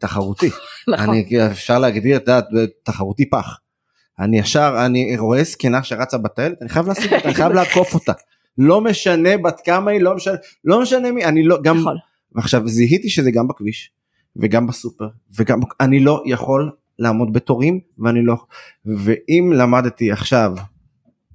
[0.00, 0.50] תחרותי.
[0.94, 1.08] נכון.
[1.08, 2.28] אני אפשר להגדיר את
[2.84, 3.58] תחרותי פח.
[4.20, 8.12] אני ישר אני רואה זקנה שרצה בטיילת אני חייב להשיג אותה אני חייב לעקוף אותה.
[8.58, 11.96] לא משנה בת כמה היא לא משנה לא משנה מי אני לא גם נכון.
[12.36, 13.90] עכשיו זיהיתי שזה גם בכביש
[14.36, 18.36] וגם בסופר וגם אני לא יכול לעמוד בתורים ואני לא
[18.84, 20.54] ואם למדתי עכשיו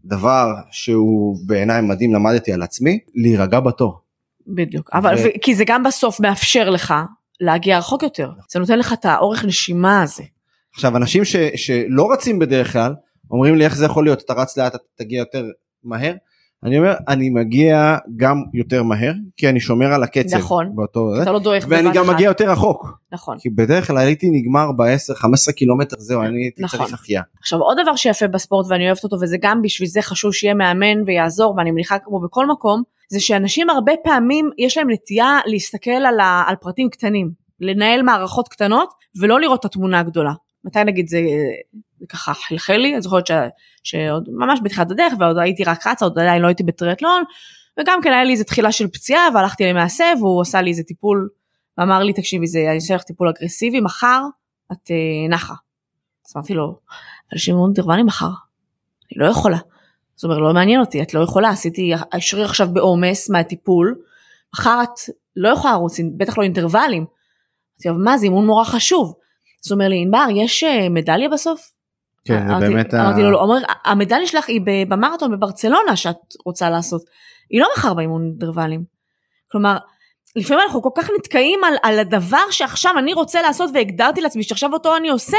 [0.05, 3.99] דבר שהוא בעיניי מדהים למדתי על עצמי להירגע בתור.
[4.47, 4.89] בדיוק.
[4.93, 5.27] אבל ו...
[5.41, 6.93] כי זה גם בסוף מאפשר לך
[7.41, 8.31] להגיע רחוק יותר.
[8.51, 10.23] זה נותן לך את האורך נשימה הזה.
[10.75, 12.93] עכשיו אנשים ש, שלא רצים בדרך כלל
[13.31, 15.45] אומרים לי איך זה יכול להיות אתה רץ לאט אתה תגיע יותר
[15.83, 16.13] מהר
[16.63, 20.75] אני אומר אני מגיע גם יותר מהר כי אני שומר על הקצב נכון.
[20.75, 22.13] באותו אתה לא דועך ואני גם אחת.
[22.13, 23.37] מגיע יותר רחוק נכון.
[23.39, 26.79] כי בדרך כלל הייתי נגמר ב-10-15 קילומטר זהו אני הייתי נכון.
[26.79, 27.21] צריך החייאה.
[27.39, 31.01] עכשיו עוד דבר שיפה בספורט ואני אוהבת אותו וזה גם בשביל זה חשוב שיהיה מאמן
[31.05, 36.19] ויעזור ואני מניחה כמו בכל מקום זה שאנשים הרבה פעמים יש להם נטייה להסתכל על,
[36.19, 38.89] ה, על פרטים קטנים לנהל מערכות קטנות
[39.21, 40.31] ולא לראות את התמונה הגדולה.
[40.65, 41.21] מתי נגיד זה,
[41.99, 43.31] זה ככה חלחל לי אני זוכרת ש,
[43.83, 47.23] שעוד ממש בתחילת הדרך ועוד הייתי רק רצה עוד עדיין לא הייתי בטריאטלון
[47.79, 51.29] וגם כן היה לי איזה תחילה של פציעה והלכתי למאסף והוא עשה לי איזה טיפול
[51.77, 54.21] ואמר לי תקשיבי זה אני אעשה לך טיפול אגרסיבי מחר
[54.71, 55.53] את אה, נחה.
[56.27, 56.79] אז אמרתי לו
[57.33, 58.25] אנשים מאוד אינטרוולים מחר.
[58.25, 59.57] אני לא יכולה.
[60.17, 63.95] אז הוא אומר, לא מעניין אותי, את לא יכולה, עשיתי השריר עכשיו בעומס מהטיפול,
[64.53, 67.05] מחר את לא יכולה לרוץ, בטח לא אינטרוולים.
[67.05, 69.13] אמרתי לו, מה זה אימון נורא חשוב.
[69.65, 71.71] אז הוא אומר לי, ענבר, יש אה, מדליה בסוף?
[72.25, 77.01] כן זה באמת אמרתי לו, לא, המדליה שלך היא במרתון בברצלונה שאת רוצה לעשות.
[77.49, 78.83] היא לא מחר באימון אינטרוולים.
[79.51, 79.77] כלומר,
[80.35, 84.73] לפעמים אנחנו כל כך נתקעים על, על הדבר שעכשיו אני רוצה לעשות והגדרתי לעצמי שעכשיו
[84.73, 85.37] אותו אני עושה,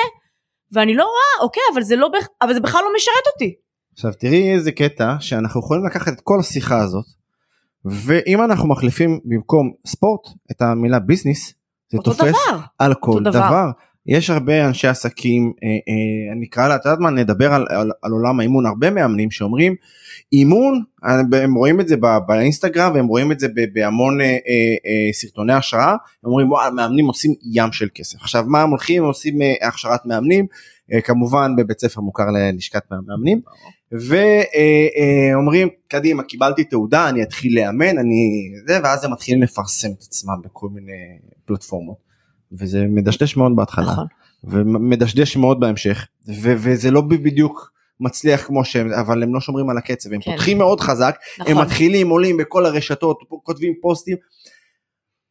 [0.73, 2.09] ואני לא רואה, אוקיי, אבל זה, לא,
[2.43, 3.55] אבל זה בכלל לא משרת אותי.
[3.93, 7.05] עכשיו תראי איזה קטע שאנחנו יכולים לקחת את כל השיחה הזאת
[7.85, 11.55] ואם אנחנו מחליפים במקום ספורט את המילה ביזנס
[11.89, 12.61] זה תופס דבר.
[12.79, 13.31] על כל דבר.
[13.31, 13.71] דבר.
[14.07, 17.11] יש הרבה אנשי עסקים אה, אה, נקרא לה את יודעת מה?
[17.11, 18.67] נדבר על, על, על עולם האימון.
[18.67, 19.75] הרבה מאמנים שאומרים
[20.33, 24.33] אימון אה, הם רואים את זה בא- באינסטגרם והם רואים את זה בהמון אה, אה,
[24.87, 25.91] אה, סרטוני השראה.
[25.93, 28.21] הם אומרים וואו מאמנים עושים ים של כסף.
[28.21, 29.03] עכשיו מה הם הולכים?
[29.03, 30.47] הם עושים אה, הכשרת מאמנים
[30.93, 33.41] אה, כמובן בבית ספר מוכר ללשכת מאמנים.
[33.93, 40.35] ואומרים קדימה קיבלתי תעודה אני אתחיל לאמן אני זה ואז הם מתחילים לפרסם את עצמם
[40.45, 40.93] בכל מיני
[41.45, 42.06] פלטפורמות
[42.53, 44.07] וזה מדשדש מאוד בהתחלה נכון.
[44.45, 49.79] ומדשדש מאוד בהמשך ו- וזה לא בדיוק מצליח כמו שהם אבל הם לא שומרים על
[49.79, 50.31] הקצב הם כן.
[50.31, 51.65] פותחים מאוד חזק הם נכון.
[51.65, 54.17] מתחילים עולים בכל הרשתות כותבים פוסטים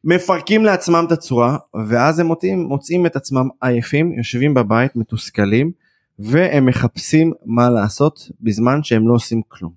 [0.04, 1.56] מפרקים לעצמם את הצורה
[1.88, 5.72] ואז הם מוצאים, מוצאים את עצמם עייפים יושבים בבית מתוסכלים
[6.18, 9.72] והם מחפשים מה לעשות בזמן שהם לא עושים כלום.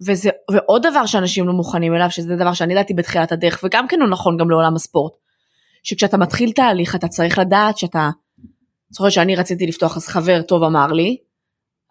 [0.00, 4.00] וזה, ועוד דבר שאנשים לא מוכנים אליו, שזה דבר שאני ידעתי בתחילת הדרך, וגם כן
[4.00, 5.12] הוא נכון גם לעולם הספורט,
[5.84, 8.10] שכשאתה מתחיל תהליך אתה צריך לדעת שאתה,
[8.90, 11.16] זוכרת שאני רציתי לפתוח אז חבר טוב אמר לי,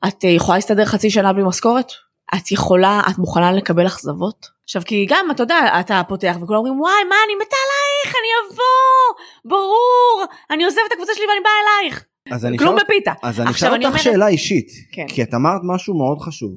[0.08, 1.88] את אה, יכולה להסתדר חצי שנה בלי משכורת?
[2.36, 4.48] את יכולה, את מוכנה לקבל אכזבות?
[4.64, 8.28] עכשיו כי גם אתה יודע, אתה פותח וכולם אומרים וואי מה אני מתה עלייך, אני
[8.56, 11.52] אבוא, ברור, אני עוזב את הקבוצה שלי ואני באה
[11.82, 13.14] אלייך, אז אני כלום בפיתה.
[13.24, 15.06] אז אני אשאל אותך אומרת- שאלה אישית כן.
[15.08, 16.52] כי את אמרת משהו מאוד חשוב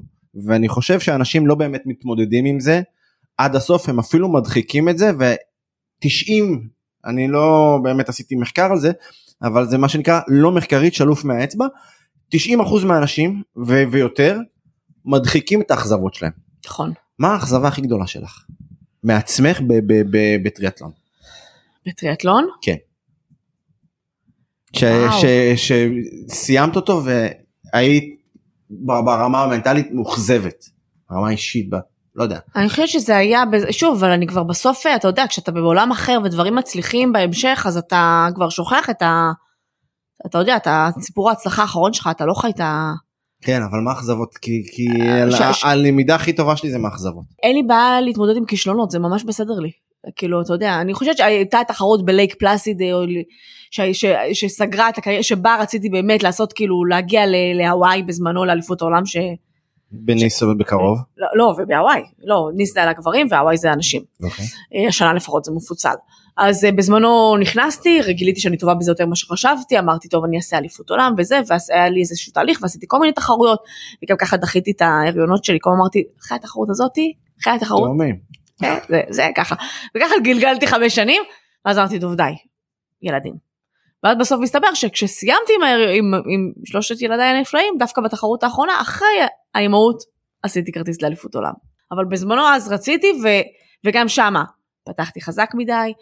[0.47, 2.81] ואני חושב שאנשים לא באמת מתמודדים עם זה
[3.39, 6.59] עד הסוף הם אפילו מדחיקים את זה ו-90
[7.07, 8.93] אני לא באמת עשיתי מחקר על זה
[9.43, 11.67] אבל זה מה שנקרא לא מחקרית שלוף מהאצבע
[12.35, 12.39] 90%
[12.87, 14.39] מהאנשים ו- ויותר
[15.05, 16.33] מדחיקים את האכזבות שלהם.
[16.67, 16.93] נכון.
[17.19, 18.45] מה האכזבה הכי גדולה שלך?
[19.03, 20.91] מעצמך ב- ב- ב- בטריאטלון.
[21.87, 22.49] בטריאטלון?
[25.21, 25.71] ש-
[26.29, 28.21] שסיימת אותו והיית
[28.71, 30.65] ברמה המנטלית מאוכזבת.
[31.11, 31.77] ברמה אישית, ב-
[32.17, 32.39] לא יודע.
[32.57, 36.55] אני חושבת שזה היה, שוב, אבל אני כבר בסוף, אתה יודע, כשאתה בעולם אחר ודברים
[36.55, 39.31] מצליחים בהמשך, אז אתה כבר שוכח את ה...
[40.27, 42.93] אתה יודע, את הסיפור ההצלחה האחרון שלך, אתה לא חי את ה...
[43.43, 44.87] כן אבל מה אכזבות כי, כי
[45.43, 47.25] אה, ש- הלמידה הכי טובה שלי זה מאכזבות.
[47.43, 49.71] אין לי בעיה להתמודד עם כישלונות, זה ממש בסדר לי.
[50.17, 52.89] כאילו, אתה יודע, אני חושבת שהייתה תחרות בלייק פלאסיד, אה,
[53.71, 54.05] ש- ש-
[54.41, 57.23] שסגרה את הקריירה, שבה רציתי באמת לעשות, כאילו, להגיע
[57.55, 59.17] להוואי בזמנו לאליפות העולם, ש...
[59.99, 60.99] בניסו בקרוב.
[61.17, 64.03] לא, לא ובהוואי, לא, ניס זה על הגברים והוואי זה הנשים.
[64.23, 64.45] אוקיי.
[64.75, 65.95] אה, השנה לפחות זה מפוצל.
[66.37, 70.59] אז אה, בזמנו נכנסתי, גיליתי שאני טובה בזה יותר ממה שחשבתי, אמרתי טוב אני אעשה
[70.59, 73.59] אליפות עולם וזה, ואז היה לי איזשהו תהליך ועשיתי כל מיני תחרויות,
[74.05, 77.91] וגם ככה דחיתי את ההריונות שלי, כמו אמרתי, אחרי התחרות הזאתי, אחרי התחרות.
[78.61, 79.55] כן, זה, זה ככה,
[79.97, 81.23] וככה גלגלתי חמש שנים,
[81.65, 82.23] ואז אמרתי טוב די,
[83.03, 83.46] ילדים.
[84.05, 89.09] ואז בסוף מסתבר שכשסיימתי עם, עם, עם שלושת ילדיי הנפלאים, דווקא בתחרות האחרונה, אחרי
[89.55, 90.03] האימהות,
[90.43, 91.53] עשיתי כרטיס לאליפות עולם.
[91.93, 93.29] אבל בזמנו אז רציתי, ו,
[93.87, 94.45] וגם שמה
[94.85, 95.93] פתחתי חזק מדי,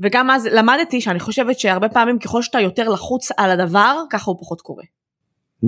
[0.00, 4.38] וגם אז למדתי שאני חושבת שהרבה פעמים ככל שאתה יותר לחוץ על הדבר, ככה הוא
[4.40, 4.84] פחות קורה.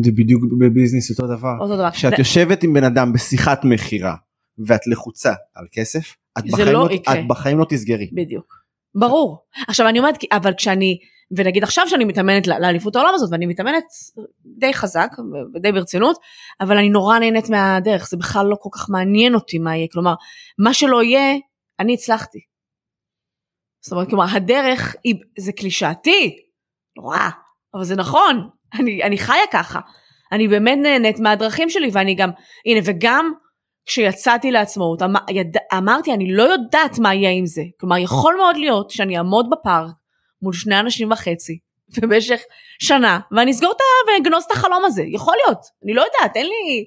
[0.05, 1.55] זה בדיוק בביזנס אותו דבר.
[1.61, 1.91] אותו דבר.
[1.91, 4.15] כשאת ו- יושבת עם בן אדם בשיחת מכירה
[4.59, 6.95] ואת לחוצה על כסף, את זה בחיים לא לא.
[6.95, 8.11] את בחיים לא תסגרי.
[8.13, 8.55] בדיוק.
[8.95, 9.45] ברור.
[9.69, 10.99] עכשיו אני אומרת, אבל כשאני,
[11.37, 13.85] ונגיד עכשיו שאני מתאמנת לאליפות העולם הזאת, ואני מתאמנת
[14.59, 15.11] די חזק
[15.55, 16.17] ודי ברצינות,
[16.61, 20.15] אבל אני נורא נהנית מהדרך, זה בכלל לא כל כך מעניין אותי מה יהיה, כלומר,
[20.59, 21.37] מה שלא יהיה,
[21.81, 22.39] אני הצלחתי.
[23.85, 26.37] זאת אומרת, כלומר, הדרך היא, זה קלישאתי,
[26.97, 27.29] נורא,
[27.75, 28.49] אבל זה נכון,
[28.81, 29.81] אני, אני חיה ככה.
[30.33, 32.31] אני באמת נהנית מהדרכים שלי, ואני גם,
[32.67, 33.33] הנה, וגם
[33.87, 37.63] כשיצאתי לעצמאות, אמ, יד, אמרתי, אני לא יודעת מה יהיה עם זה.
[37.81, 40.04] כלומר, יכול מאוד להיות שאני אעמוד בפארק
[40.45, 41.59] מול שני אנשים וחצי
[42.03, 42.41] במשך
[42.79, 43.85] שנה, ואני אסגור את ה...
[44.13, 45.03] ואגנוז את החלום הזה.
[45.09, 46.85] יכול להיות, אני לא יודעת, אין לי...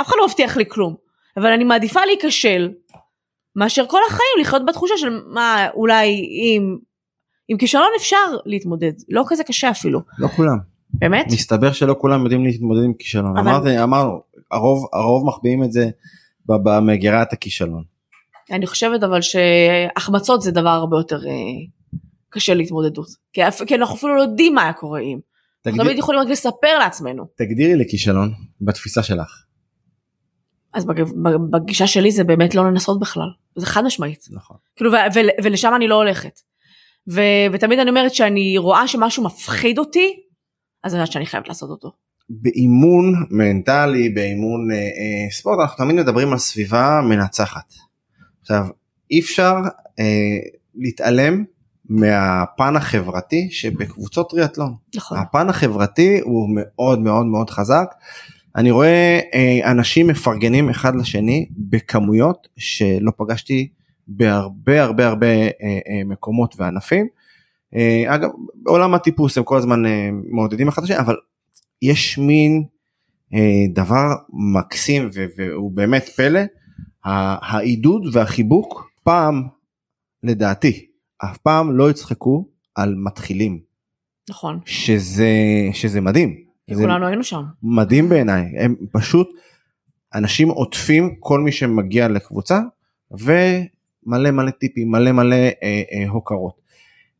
[0.00, 0.94] אף אחד לא מבטיח לי כלום.
[1.36, 2.70] אבל אני מעדיפה להיכשל,
[3.56, 6.78] מאשר כל החיים לחיות בתחושה של מה, אולי עם...
[7.48, 10.00] עם כישלון אפשר להתמודד, לא כזה קשה אפילו.
[10.18, 10.58] לא כולם.
[10.90, 11.26] באמת?
[11.32, 13.38] מסתבר שלא כולם יודעים להתמודד עם כישלון.
[13.38, 15.90] אבל- אמרתי, אמרנו, הרוב, הרוב מחביאים את זה
[16.46, 17.82] במגירת הכישלון.
[18.50, 21.32] אני חושבת אבל שהחמצות זה דבר הרבה יותר אה,
[22.30, 23.06] קשה להתמודדות.
[23.32, 25.18] כי, כי אנחנו אפילו לא יודעים מה היה קורה אם.
[25.66, 27.24] אנחנו תגדיר- תמיד יכולים רק לספר לעצמנו.
[27.36, 29.44] תגדירי לי כישלון בתפיסה שלך.
[30.74, 33.28] אז בג- בג- בגישה שלי זה באמת לא לנסות בכלל.
[33.56, 34.24] זה חד משמעית.
[34.30, 34.56] נכון.
[34.76, 36.40] כאילו, ו- ו- ולשם אני לא הולכת.
[37.10, 37.20] ו-
[37.52, 40.14] ותמיד אני אומרת שאני רואה שמשהו מפחיד אותי,
[40.84, 41.92] אז אני יודעת שאני חייבת לעשות אותו.
[42.30, 47.72] באימון מנטלי, באימון אה, אה, ספורט, אנחנו תמיד מדברים על סביבה מנצחת.
[48.40, 48.66] עכשיו,
[49.10, 49.54] אי אפשר
[49.98, 50.04] אה,
[50.74, 51.44] להתעלם
[51.88, 54.74] מהפן החברתי שבקבוצות טריאטלון.
[54.96, 55.18] נכון.
[55.18, 57.94] הפן החברתי הוא מאוד מאוד מאוד חזק.
[58.56, 63.68] אני רואה אה, אנשים מפרגנים אחד לשני בכמויות שלא פגשתי
[64.08, 67.06] בהרבה הרבה הרבה אה, אה, מקומות וענפים.
[68.06, 69.82] אגב, בעולם הטיפוס הם כל הזמן
[70.30, 71.16] מעודדים אחד את השני, אבל
[71.82, 72.64] יש מין
[73.74, 76.40] דבר מקסים והוא באמת פלא,
[77.04, 79.42] העידוד והחיבוק פעם,
[80.22, 80.87] לדעתי,
[81.24, 83.60] אף פעם לא יצחקו על מתחילים,
[84.30, 84.60] נכון.
[84.64, 85.28] שזה,
[85.72, 86.48] שזה מדהים.
[86.74, 87.42] כולנו היינו שם.
[87.62, 89.28] מדהים בעיניי, הם פשוט
[90.14, 92.60] אנשים עוטפים כל מי שמגיע לקבוצה
[93.10, 96.60] ומלא מלא טיפים, מלא מלא אה, אה, הוקרות.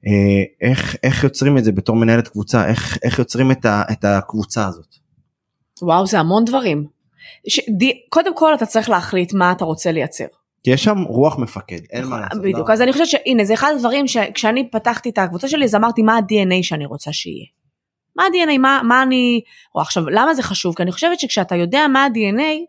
[0.06, 4.04] אה, איך, איך יוצרים את זה בתור מנהלת קבוצה, איך, איך יוצרים את, ה, את
[4.04, 4.94] הקבוצה הזאת.
[5.82, 6.86] וואו, זה המון דברים.
[7.48, 7.60] ש...
[7.78, 8.00] די...
[8.08, 10.26] קודם כל אתה צריך להחליט מה אתה רוצה לייצר.
[10.68, 12.42] כי יש שם רוח מפקד, אין מה לעשות.
[12.42, 12.74] בדיוק, לא.
[12.74, 16.16] אז אני חושבת שהנה זה אחד הדברים שכשאני פתחתי את הקבוצה שלי אז אמרתי מה
[16.16, 17.44] ה-DNA שאני רוצה שיהיה.
[18.16, 19.40] מה ה-DNA, מה, מה אני,
[19.74, 20.74] או עכשיו למה זה חשוב?
[20.74, 22.64] כי אני חושבת שכשאתה יודע מה ה-DNA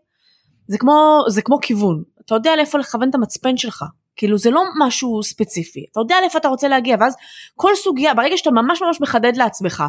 [0.66, 3.84] זה כמו, זה כמו כיוון, אתה יודע לאיפה לכוון את המצפן שלך,
[4.16, 7.14] כאילו זה לא משהו ספציפי, אתה יודע לאיפה אתה רוצה להגיע ואז
[7.56, 9.84] כל סוגיה, ברגע שאתה ממש ממש מחדד לעצמך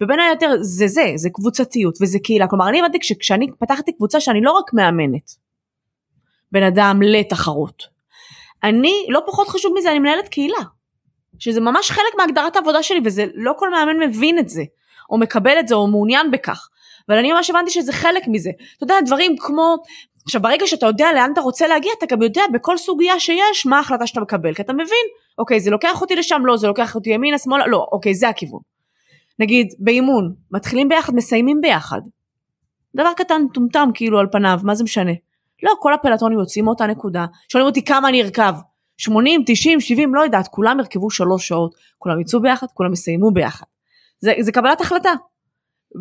[0.00, 4.40] ובין היתר זה זה, זה קבוצתיות וזה קהילה, כלומר אני הבנתי שכשאני פתחתי קבוצה שאני
[4.40, 5.41] לא רק מאמנת
[6.52, 7.82] בן אדם לתחרות,
[8.64, 10.62] אני, לא פחות חשוב מזה, אני מנהלת קהילה.
[11.38, 14.62] שזה ממש חלק מהגדרת העבודה שלי, וזה לא כל מאמן מבין את זה,
[15.10, 16.68] או מקבל את זה, או מעוניין בכך.
[17.08, 18.50] אבל אני ממש הבנתי שזה חלק מזה.
[18.76, 19.76] אתה יודע, דברים כמו,
[20.24, 23.76] עכשיו ברגע שאתה יודע לאן אתה רוצה להגיע, אתה גם יודע בכל סוגיה שיש מה
[23.76, 25.06] ההחלטה שאתה מקבל, כי אתה מבין,
[25.38, 28.60] אוקיי, זה לוקח אותי לשם, לא, זה לוקח אותי ימינה, שמאלה, לא, אוקיי, זה הכיוון.
[29.38, 32.00] נגיד, באימון, מתחילים ביחד, מסיימים ביחד.
[32.96, 35.12] דבר קטן, טומטם, כאילו, על פניו, מה זה משנה?
[35.62, 37.26] לא, כל הפלטונים יוצאים מאותה נקודה.
[37.52, 38.54] שואלים אותי כמה אני ארכב.
[38.96, 43.66] 80, 90, 70, לא יודעת, כולם ירכבו שלוש שעות, כולם יצאו ביחד, כולם יסיימו ביחד.
[44.20, 45.12] זה, זה קבלת החלטה.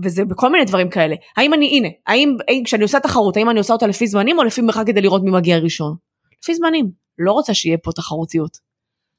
[0.04, 1.16] וזה בכל מיני דברים כאלה.
[1.38, 4.62] האם אני, הנה, האם, כשאני עושה תחרות, האם אני עושה אותה לפי זמנים או לפי
[4.62, 5.96] מרחק כדי לראות מי מגיע ראשון?
[6.42, 6.92] לפי זמנים.
[7.18, 8.58] לא רוצה שיהיה פה תחרותיות.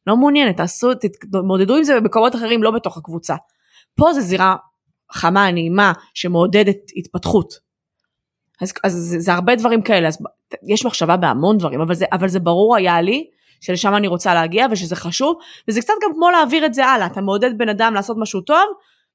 [0.07, 3.35] לא מעוניינת, תעשו, תתמודדו עם זה במקומות אחרים, לא בתוך הקבוצה.
[3.97, 4.57] פה זה זירה
[5.13, 7.55] חמה, נעימה, שמעודדת התפתחות.
[8.63, 10.19] אז, אז זה, זה הרבה דברים כאלה, אז
[10.67, 13.27] יש מחשבה בהמון דברים, אבל זה, אבל זה ברור היה לי
[13.61, 15.37] שלשם אני רוצה להגיע ושזה חשוב,
[15.69, 18.65] וזה קצת גם כמו להעביר את זה הלאה, אתה מעודד בן אדם לעשות משהו טוב,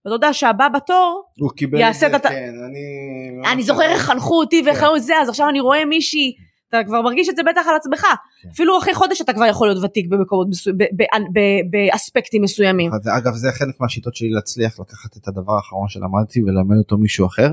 [0.06, 3.54] ואתה יודע שהבא בתור, הוא קיבל את זה, את כן, אני...
[3.54, 4.86] אני זוכר איך חנכו אותי ואיך כן.
[4.86, 6.34] היו זה, אז עכשיו אני רואה מישהי,
[6.70, 8.50] אתה כבר מרגיש את זה בטח על עצמך, כן.
[8.50, 10.72] אפילו אחרי חודש אתה כבר יכול להיות ותיק במקומות מסו...
[10.78, 12.92] ב- ב- ב- באספקטים מסוימים.
[13.18, 17.52] אגב זה חלק מהשיטות שלי להצליח לקחת את הדבר האחרון שלמדתי וללמד אותו מישהו אחר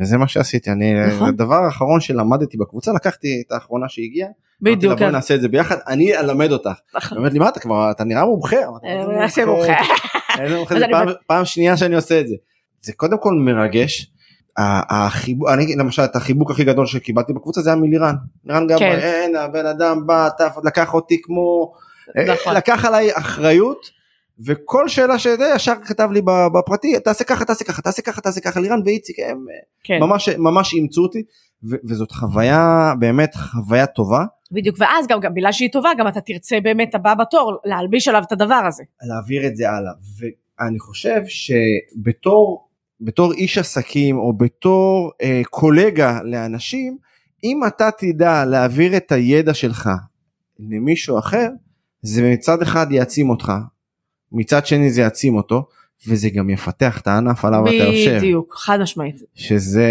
[0.00, 1.28] וזה מה שעשיתי אני נכון.
[1.28, 4.28] הדבר האחרון שלמדתי בקבוצה לקחתי את האחרונה שהגיעה
[4.62, 5.12] בדיוק, בואי כן.
[5.12, 6.70] נעשה את זה ביחד אני אלמד אותך.
[6.94, 7.16] נכון.
[7.16, 8.56] היא אומרת לי מה אתה כבר אתה נראה מומחה.
[8.68, 9.72] אמרתי, אה, "מה זה נעשה מומחה.
[10.42, 12.34] איזה מומחה אז זה אני פעם- שנייה שאני עושה את זה.
[12.82, 14.12] זה קודם כל מרגש.
[14.58, 18.14] החיבוק, אני למשל את החיבוק הכי גדול שקיבלתי בקבוצה זה היה מלירן.
[18.44, 18.98] לירן גם, כן.
[19.02, 21.72] אין הבן אדם בא, טף, לקח אותי כמו,
[22.32, 22.54] נכון.
[22.54, 23.90] לקח עליי אחריות
[24.46, 26.20] וכל שאלה שזה ישר כתב לי
[26.54, 29.44] בפרטי תעשה ככה תעשה ככה תעשה ככה תעשה ככה לירן ואיציק הם
[29.84, 31.22] כן, ממש ממש אימצו אותי
[31.70, 34.24] ו- וזאת חוויה באמת חוויה טובה.
[34.52, 38.22] בדיוק, ואז גם, גם בגלל שהיא טובה, גם אתה תרצה באמת הבא בתור להלביש עליו
[38.26, 38.84] את הדבר הזה.
[39.02, 39.92] להעביר את זה הלאה.
[40.18, 42.68] ואני חושב שבתור
[43.00, 46.98] בתור איש עסקים או בתור אה, קולגה לאנשים
[47.44, 49.90] אם אתה תדע להעביר את הידע שלך
[50.58, 51.48] למישהו אחר
[52.02, 53.52] זה מצד אחד יעצים אותך
[54.32, 55.66] מצד שני זה יעצים אותו
[56.08, 59.16] וזה גם יפתח את הענף עליו אתה יושב בדיוק, חד משמעית.
[59.34, 59.90] שזה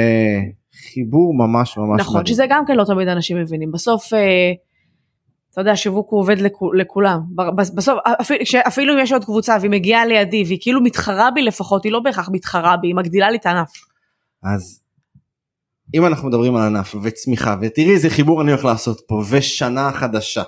[0.94, 2.34] חיבור ממש ממש נכון, מדהים.
[2.34, 3.72] שזה גם כן לא תמיד אנשים מבינים.
[3.72, 4.20] בסוף, אה,
[5.52, 7.20] אתה יודע, שיווק הוא עובד לכו- לכולם.
[7.76, 11.84] בסוף, אפילו, אפילו אם יש עוד קבוצה והיא מגיעה לידי והיא כאילו מתחרה בי לפחות,
[11.84, 13.72] היא לא בהכרח מתחרה בי, היא מגדילה לי את הענף.
[14.44, 14.82] אז
[15.96, 20.44] אם אנחנו מדברים על ענף וצמיחה ותראי איזה חיבור אני הולך לעשות פה ושנה חדשה.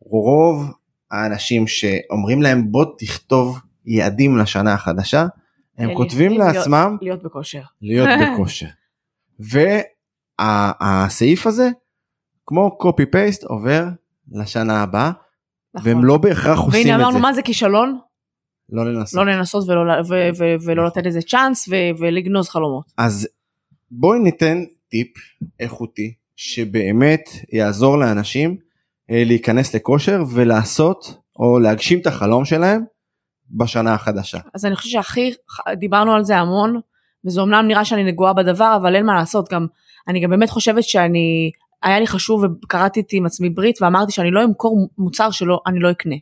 [0.00, 0.70] רוב
[1.10, 5.26] האנשים שאומרים להם בוא תכתוב יעדים לשנה החדשה
[5.78, 7.62] הם כותבים להיות- לעצמם להיות בכושר.
[7.82, 8.66] להיות בכושר.
[10.40, 11.70] והסעיף הזה
[12.46, 13.84] כמו copy paste עובר
[14.32, 15.10] לשנה הבאה
[15.74, 15.88] נכון.
[15.92, 17.22] והם לא בהכרח עושים והנה את אמרנו זה.
[17.22, 17.98] מה זה כישלון?
[18.70, 19.14] לא לנסות.
[19.26, 22.92] לא לנסות ולא, ל- ו- ו- ולא לתת לזה צ'אנס ו- ולגנוז חלומות.
[22.98, 23.28] אז
[23.90, 25.08] בואי ניתן טיפ
[25.60, 27.20] איכותי שבאמת
[27.52, 28.56] יעזור לאנשים
[29.10, 32.84] להיכנס לכושר ולעשות או להגשים את החלום שלהם
[33.50, 34.38] בשנה החדשה.
[34.54, 35.34] אז אני חושבת שהכי,
[35.76, 36.80] דיברנו על זה המון,
[37.26, 39.66] וזה אומנם נראה שאני נגועה בדבר, אבל אין מה לעשות, גם,
[40.08, 41.50] אני גם באמת חושבת שאני,
[41.82, 45.90] היה לי חשוב וקראתי עם עצמי ברית ואמרתי שאני לא אמכור מוצר שלא, אני לא
[45.90, 46.16] אקנה.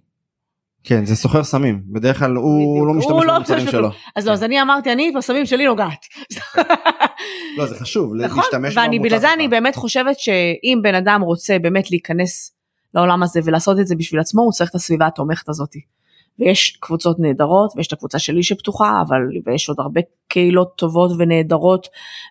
[0.85, 2.87] כן זה סוחר סמים בדרך כלל הוא.
[2.87, 3.89] לא משתמש לא במוצרים שלו.
[4.17, 6.07] אז לא, אז אני אמרתי, אני בסמים שלי נוגעת.
[7.57, 9.35] לא זה חשוב נכון, להשתמש ואני במוצר בגלל זה שלך.
[9.37, 12.56] אני באמת חושבת שאם בן אדם רוצה באמת להיכנס
[12.97, 15.73] לעולם הזה ולעשות את זה בשביל עצמו, הוא צריך את הסביבה התומכת הזאת.
[16.39, 21.87] ויש קבוצות נהדרות, ויש את הקבוצה שלי שפתוחה, אבל ויש עוד הרבה קהילות טובות ונהדרות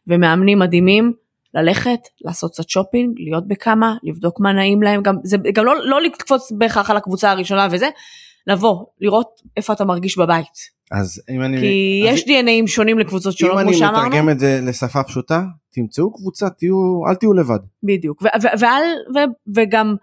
[0.08, 1.14] ומאמנים מדהימים.
[1.54, 6.02] ללכת, לעשות קצת שופינג, להיות בכמה, לבדוק מה נעים להם, גם, זה, גם לא, לא
[6.02, 7.90] לקפוץ בהכרח על הקבוצה הראשונה וזה,
[8.48, 10.76] לבוא, לראות איפה אתה מרגיש בבית.
[10.92, 14.08] אז אם אני כי אז יש DNAים שונים לקבוצות שונות, אם כמו אני שאמרנו.
[14.08, 17.60] מתרגם את זה לשפה פשוטה תמצאו קבוצה תהיו אל תהיו לבד.
[17.84, 18.84] בדיוק, ו- ו- ואל,
[19.16, 19.96] ו- וגם,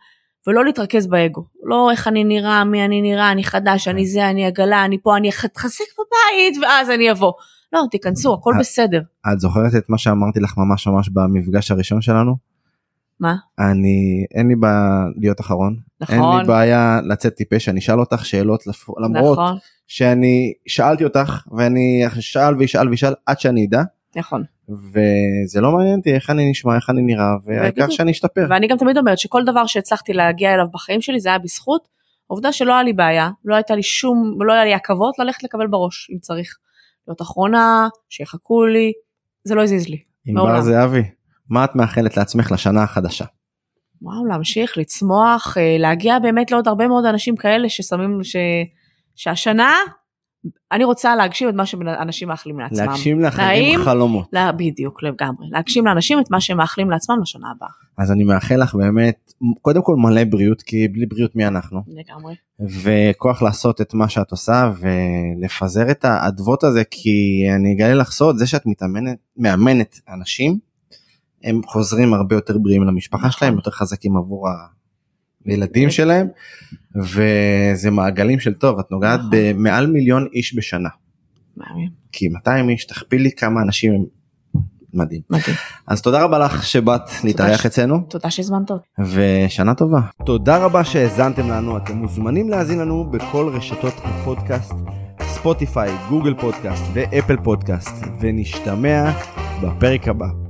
[0.47, 4.47] ולא להתרכז באגו, לא איך אני נראה, מי אני נראה, אני חדש, אני זה, אני
[4.47, 7.33] עגלה, אני פה, אני אתחזק בבית, ואז אני אבוא.
[7.73, 9.01] לא, תיכנסו, הכל אה, בסדר.
[9.33, 12.37] את זוכרת את מה שאמרתי לך ממש ממש במפגש הראשון שלנו?
[13.21, 13.35] מה?
[13.59, 15.77] אני אין לי בעיה להיות אחרון
[16.11, 18.65] אין נכון, לי בעיה לצאת טיפש אני אשאל אותך שאלות
[19.05, 23.83] למרות נכון, שאני שאלתי אותך ואני אשאל ואשאל ואשאל עד שאני אדע
[24.17, 24.43] נכון.
[24.69, 27.91] וזה לא מעניין אותי איך אני נשמע איך אני נראה והעיקר.
[27.91, 28.47] שאני אשתפר.
[28.51, 31.89] ואני גם תמיד אומרת שכל דבר שהצלחתי להגיע אליו בחיים שלי זה היה בזכות
[32.31, 35.67] העובדה שלא היה לי בעיה, לא הייתה לי שום, לא היה לי עכבות ללכת לקבל
[35.67, 36.59] בראש אם צריך.
[37.09, 38.93] להיות אחרונה, שיחכו לי,
[39.45, 39.99] זה לא הזיז לי.
[40.27, 40.61] ענבר.
[40.61, 41.03] זהבי
[41.49, 43.25] מה את מאחלת לעצמך לשנה החדשה?
[44.03, 48.37] וואו, להמשיך, לצמוח, אה, להגיע באמת לעוד הרבה מאוד אנשים כאלה ששמים, ש...
[49.15, 49.73] שהשנה,
[50.73, 52.87] אני רוצה להגשים את מה שאנשים מאחלים לעצמם.
[52.87, 54.29] להגשים לאחרים חלומות.
[54.33, 55.47] לה, בדיוק, לגמרי.
[55.51, 57.69] להגשים לאנשים את מה שהם מאחלים לעצמם לשנה הבאה.
[57.99, 59.33] אז אני מאחל לך באמת
[59.63, 62.35] קודם כל מלא בריאות כי בלי בריאות מי אנחנו לגמרי.
[62.83, 68.37] וכוח לעשות את מה שאת עושה ולפזר את האדוות הזה כי אני אגלה לך סוד
[68.37, 70.59] זה שאת מתאמנת מאמנת אנשים
[71.45, 73.31] הם חוזרים הרבה יותר בריאים למשפחה נכון.
[73.31, 74.49] שלהם יותר חזקים עבור
[75.47, 76.27] הילדים שלהם
[76.97, 79.31] וזה מעגלים של טוב את נוגעת נכון.
[79.33, 80.89] במעל מיליון איש בשנה.
[82.13, 84.05] כי 200 איש תכפילי כמה אנשים הם
[84.95, 85.57] מדהים מדהים.
[85.87, 88.87] אז תודה רבה לך שבאת להתארח אצלנו תודה שהזמנת אותי.
[89.01, 90.01] ושנה טובה.
[90.27, 94.75] תודה רבה שהאזנתם לנו, אתם מוזמנים להאזין לנו בכל רשתות הפודקאסט,
[95.21, 99.11] בספוטיפיי, גוגל פודקאסט ואפל פודקאסט, ונשתמע
[99.63, 100.42] בפרק הבא.